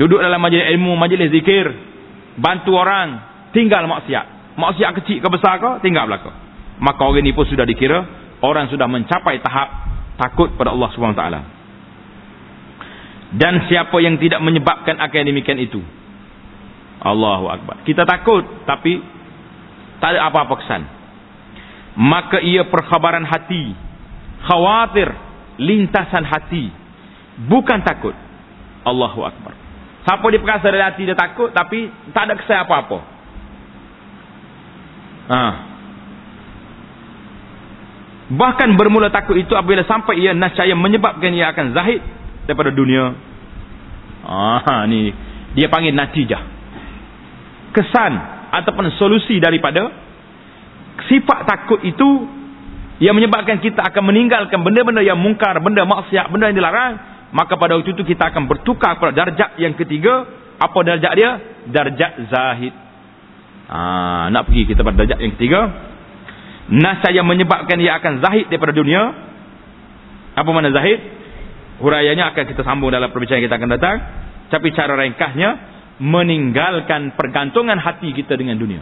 Duduk 0.00 0.20
dalam 0.20 0.40
majlis 0.40 0.64
ilmu, 0.72 0.96
majlis 0.96 1.28
zikir, 1.28 1.68
bantu 2.40 2.80
orang, 2.80 3.20
tinggal 3.52 3.84
maksiat. 3.84 4.56
Maksiat 4.56 4.90
kecil 5.04 5.20
ke 5.20 5.28
besar 5.28 5.60
ke, 5.60 5.84
tinggal 5.84 6.08
belaka. 6.08 6.32
Maka 6.80 7.00
orang 7.04 7.28
ini 7.28 7.36
pun 7.36 7.44
sudah 7.44 7.68
dikira 7.68 8.00
orang 8.40 8.72
sudah 8.72 8.88
mencapai 8.88 9.40
tahap 9.44 9.68
takut 10.16 10.52
pada 10.56 10.72
Allah 10.72 10.88
Subhanahu 10.96 11.16
taala. 11.18 11.40
Dan 13.30 13.68
siapa 13.70 13.94
yang 14.02 14.18
tidak 14.18 14.42
menyebabkan 14.42 14.98
akan 14.98 15.28
demikian 15.28 15.60
itu? 15.60 15.78
Allahu 17.00 17.46
akbar. 17.52 17.84
Kita 17.86 18.02
takut 18.04 18.42
tapi 18.66 19.19
tak 20.00 20.16
ada 20.16 20.26
apa-apa 20.32 20.54
kesan. 20.64 20.82
Maka 22.00 22.40
ia 22.40 22.64
perkhabaran 22.64 23.28
hati. 23.28 23.76
Khawatir. 24.48 25.12
Lintasan 25.60 26.24
hati. 26.24 26.72
Bukan 27.44 27.84
takut. 27.84 28.16
Allahu 28.88 29.20
Akbar. 29.28 29.52
Siapa 30.08 30.24
dia 30.32 30.40
perasa 30.40 30.72
dari 30.72 30.80
hati 30.80 31.02
dia 31.04 31.16
takut. 31.16 31.52
Tapi 31.52 31.92
tak 32.16 32.32
ada 32.32 32.34
kesan 32.40 32.64
apa-apa. 32.64 32.98
Ha. 35.30 35.42
Bahkan 38.30 38.78
bermula 38.78 39.12
takut 39.12 39.36
itu 39.36 39.52
apabila 39.52 39.84
sampai 39.84 40.22
ia 40.22 40.32
nascaya 40.32 40.72
menyebabkan 40.72 41.34
ia 41.34 41.52
akan 41.52 41.76
zahid 41.76 42.00
daripada 42.48 42.72
dunia. 42.72 43.12
Ah, 44.24 44.86
ni 44.86 45.12
dia 45.58 45.66
panggil 45.66 45.92
natijah. 45.92 46.42
Kesan 47.74 48.39
ataupun 48.50 48.90
solusi 48.98 49.38
daripada 49.38 49.90
sifat 51.06 51.46
takut 51.46 51.80
itu 51.86 52.08
yang 53.00 53.16
menyebabkan 53.16 53.62
kita 53.64 53.80
akan 53.80 54.12
meninggalkan 54.12 54.60
benda-benda 54.60 55.00
yang 55.00 55.16
mungkar, 55.16 55.56
benda 55.64 55.88
maksiat, 55.88 56.28
benda 56.28 56.52
yang 56.52 56.58
dilarang, 56.60 56.92
maka 57.32 57.56
pada 57.56 57.78
waktu 57.78 57.96
itu 57.96 58.04
kita 58.04 58.28
akan 58.28 58.44
bertukar 58.50 59.00
pada 59.00 59.24
darjat 59.24 59.56
yang 59.56 59.72
ketiga. 59.78 60.26
Apa 60.60 60.78
darjat 60.84 61.12
dia? 61.16 61.30
Darjat 61.72 62.12
zahid. 62.28 62.74
Ha, 63.70 64.28
nak 64.28 64.50
pergi 64.50 64.68
kita 64.68 64.84
pada 64.84 65.00
darjat 65.00 65.18
yang 65.22 65.32
ketiga. 65.38 65.60
Nasa 66.70 67.08
yang 67.14 67.24
menyebabkan 67.24 67.80
dia 67.80 67.96
akan 67.96 68.20
zahid 68.20 68.52
daripada 68.52 68.76
dunia. 68.76 69.02
Apa 70.36 70.50
mana 70.52 70.68
zahid? 70.68 71.00
Hurayanya 71.80 72.36
akan 72.36 72.44
kita 72.44 72.60
sambung 72.60 72.92
dalam 72.92 73.08
perbincangan 73.08 73.40
kita 73.40 73.56
akan 73.56 73.70
datang. 73.80 73.96
Tapi 74.52 74.68
cara 74.76 74.92
ringkasnya, 75.00 75.50
meninggalkan 76.00 77.12
pergantungan 77.12 77.76
hati 77.76 78.16
kita 78.16 78.34
dengan 78.34 78.56
dunia. 78.56 78.80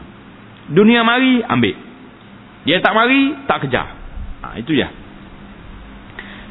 Dunia 0.71 1.03
mari, 1.03 1.43
ambil. 1.43 1.75
Dia 2.63 2.79
tak 2.79 2.95
mari, 2.95 3.35
tak 3.51 3.67
kejar. 3.67 3.87
Ha, 4.47 4.55
itu 4.63 4.79
ya. 4.79 4.89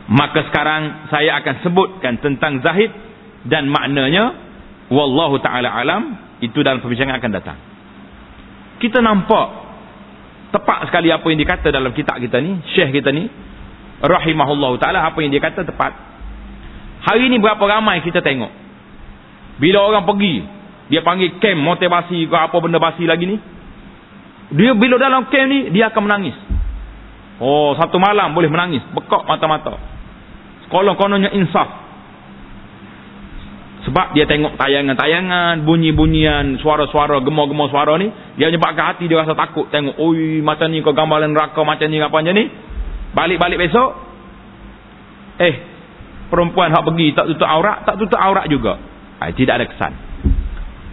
Maka 0.08 0.48
sekarang 0.52 1.08
saya 1.12 1.40
akan 1.40 1.56
sebutkan 1.64 2.20
tentang 2.20 2.60
zahid 2.64 2.92
dan 3.48 3.68
maknanya 3.68 4.36
wallahu 4.88 5.40
taala 5.44 5.68
alam 5.68 6.16
itu 6.40 6.64
dalam 6.64 6.80
perbincangan 6.80 7.20
akan 7.20 7.32
datang. 7.32 7.58
Kita 8.80 9.04
nampak 9.04 9.48
tepat 10.56 10.88
sekali 10.88 11.12
apa 11.12 11.28
yang 11.28 11.40
dikata 11.44 11.68
dalam 11.76 11.92
kitab 11.92 12.20
kita 12.24 12.40
ni, 12.40 12.60
syekh 12.72 12.96
kita 13.04 13.12
ni 13.12 13.28
rahimahullahu 14.00 14.80
taala 14.80 15.04
apa 15.04 15.20
yang 15.20 15.32
dia 15.32 15.44
kata 15.44 15.68
tepat. 15.68 15.92
Hari 17.08 17.28
ni 17.28 17.40
berapa 17.40 17.62
ramai 17.62 18.04
kita 18.04 18.24
tengok. 18.24 18.52
Bila 19.58 19.92
orang 19.92 20.06
pergi, 20.06 20.57
dia 20.88 21.04
panggil 21.04 21.36
camp 21.44 21.60
motivasi 21.60 22.28
ke 22.28 22.36
apa 22.36 22.58
benda 22.64 22.80
basi 22.80 23.04
lagi 23.04 23.28
ni. 23.28 23.38
Dia 24.56 24.72
bila 24.72 24.96
dalam 24.96 25.28
camp 25.28 25.48
ni 25.52 25.72
dia 25.76 25.92
akan 25.92 26.02
menangis. 26.08 26.38
Oh, 27.38 27.78
satu 27.78 28.02
malam 28.02 28.34
boleh 28.34 28.50
menangis, 28.50 28.82
bekak 28.96 29.28
mata-mata. 29.30 29.78
Sekolah-kononnya 30.66 31.36
insaf. 31.38 31.70
Sebab 33.86 34.12
dia 34.18 34.28
tengok 34.28 34.60
tayangan-tayangan, 34.60 35.64
bunyi-bunyian, 35.64 36.60
suara-suara, 36.60 37.24
gemar-gemar 37.24 37.72
suara 37.72 37.96
ni, 37.96 38.12
dia 38.36 38.52
menyebabkan 38.52 38.92
hati 38.92 39.08
dia 39.08 39.22
rasa 39.22 39.32
takut. 39.38 39.70
Tengok, 39.72 39.96
oi, 39.96 40.44
macam 40.44 40.68
ni 40.74 40.84
kau 40.84 40.92
gambaran 40.92 41.32
neraka, 41.32 41.62
macam 41.64 41.88
ni, 41.88 42.02
apa 42.02 42.12
macam 42.12 42.36
ni. 42.36 42.52
Balik-balik 43.16 43.64
besok, 43.64 43.90
eh, 45.40 45.56
perempuan 46.28 46.74
hak 46.74 46.84
pergi 46.84 47.08
tak 47.16 47.26
tutup 47.32 47.48
aurat, 47.48 47.88
tak 47.88 47.96
tutup 48.02 48.20
aurat 48.20 48.50
juga. 48.52 48.76
Ay, 49.24 49.32
tidak 49.38 49.62
ada 49.62 49.66
kesan. 49.72 49.94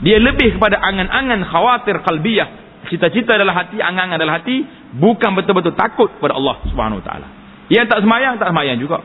Dia 0.03 0.19
lebih 0.19 0.59
kepada 0.59 0.81
angan-angan 0.83 1.47
khawatir 1.47 2.03
kalbiyah. 2.03 2.49
Cita-cita 2.91 3.39
adalah 3.39 3.65
hati, 3.65 3.81
angan 3.81 4.19
adalah 4.19 4.43
hati, 4.43 4.65
bukan 4.99 5.33
betul-betul 5.39 5.73
takut 5.79 6.11
kepada 6.19 6.37
Allah 6.37 6.61
Subhanahu 6.69 7.01
Wa 7.01 7.05
Taala. 7.07 7.29
Yang 7.73 7.87
tak 7.95 7.99
semayang, 8.05 8.35
tak 8.37 8.49
semayang 8.53 8.77
juga. 8.77 9.01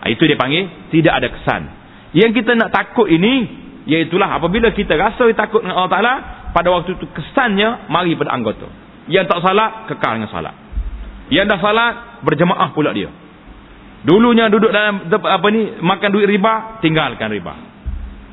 Ah, 0.00 0.08
itu 0.08 0.22
dia 0.24 0.38
panggil 0.38 0.70
tidak 0.94 1.12
ada 1.18 1.28
kesan. 1.28 1.62
Yang 2.16 2.30
kita 2.40 2.56
nak 2.56 2.70
takut 2.72 3.10
ini 3.10 3.64
iaitulah 3.84 4.40
apabila 4.40 4.72
kita 4.72 4.96
rasa 4.96 5.28
takut 5.36 5.60
dengan 5.60 5.82
Allah 5.82 5.92
Taala 5.92 6.14
pada 6.56 6.72
waktu 6.72 6.96
itu 6.96 7.04
kesannya 7.12 7.90
mari 7.92 8.16
pada 8.16 8.32
anggota. 8.32 8.70
Yang 9.06 9.28
tak 9.28 9.38
salat 9.44 9.70
kekal 9.92 10.12
dengan 10.18 10.30
salat. 10.32 10.54
Yang 11.28 11.46
dah 11.52 11.58
salat 11.58 11.92
berjemaah 12.22 12.70
pula 12.72 12.94
dia. 12.96 13.10
Dulunya 14.06 14.46
duduk 14.46 14.70
dalam 14.70 15.10
apa 15.10 15.46
ni 15.50 15.82
makan 15.82 16.08
duit 16.14 16.30
riba, 16.30 16.78
tinggalkan 16.78 17.28
riba. 17.28 17.75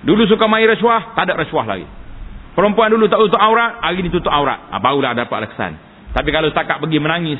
Dulu 0.03 0.27
suka 0.27 0.45
main 0.51 0.67
rasuah, 0.67 1.15
tak 1.15 1.31
ada 1.31 1.39
rasuah 1.39 1.65
lagi. 1.67 1.87
Perempuan 2.53 2.91
dulu 2.93 3.09
tak 3.09 3.17
tutup 3.23 3.39
aurat, 3.39 3.81
hari 3.81 4.03
ni 4.03 4.11
tutup 4.13 4.29
aurat. 4.29 4.69
Ha, 4.69 4.77
barulah 4.77 5.15
dapat 5.17 5.49
kesan. 5.51 5.73
Tapi 6.13 6.29
kalau 6.29 6.51
setakat 6.53 6.77
pergi 6.77 7.01
menangis, 7.01 7.39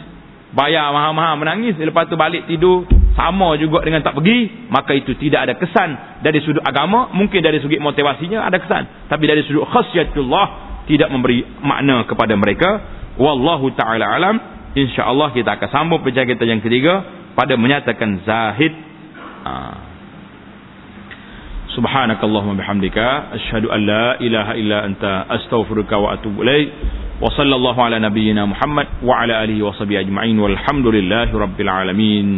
bayar 0.56 0.90
mahal-mahal 0.90 1.38
menangis, 1.38 1.78
lepas 1.78 2.10
tu 2.10 2.18
balik 2.18 2.50
tidur, 2.50 2.88
sama 3.14 3.54
juga 3.62 3.86
dengan 3.86 4.02
tak 4.02 4.18
pergi 4.18 4.70
maka 4.74 4.92
itu 4.98 5.14
tidak 5.22 5.46
ada 5.50 5.54
kesan 5.58 5.90
dari 6.26 6.42
sudut 6.42 6.66
agama 6.66 7.14
mungkin 7.14 7.46
dari 7.46 7.62
sudut 7.62 7.78
motivasinya 7.78 8.42
ada 8.42 8.58
kesan 8.58 9.06
tapi 9.06 9.30
dari 9.30 9.46
sudut 9.46 9.70
khasyatullah 9.70 10.46
tidak 10.90 11.14
memberi 11.14 11.46
makna 11.62 12.04
kepada 12.10 12.34
mereka 12.34 12.70
wallahu 13.22 13.70
taala 13.78 14.10
alam 14.10 14.36
insyaallah 14.74 15.30
kita 15.38 15.62
akan 15.62 15.70
sambung 15.70 16.02
perjalanan 16.02 16.34
kita 16.34 16.44
yang 16.50 16.62
ketiga 16.66 16.94
pada 17.38 17.54
menyatakan 17.54 18.26
zahid 18.26 18.74
ha. 19.46 19.52
Subhanakallahumma 21.76 22.56
bihamdika 22.62 23.34
asyhadu 23.34 23.72
an 23.72 23.82
la 23.86 24.18
ilaha 24.20 24.54
illa 24.56 24.84
anta 24.86 25.26
astaghfiruka 25.30 25.98
wa 25.98 26.14
atubu 26.14 26.44
ilaik 26.44 26.70
wa 27.22 27.30
sallallahu 27.34 27.82
ala 27.82 28.00
nabiyyina 28.00 28.46
muhammad 28.46 28.88
wa 29.02 29.20
ala 29.22 29.40
alihi 29.42 29.62
wa 29.62 29.74
sahbihi 29.74 29.98
ajma'in. 30.06 30.38
Walhamdulillahi 30.40 31.32
rabbil 31.34 31.70
alamin 31.70 32.30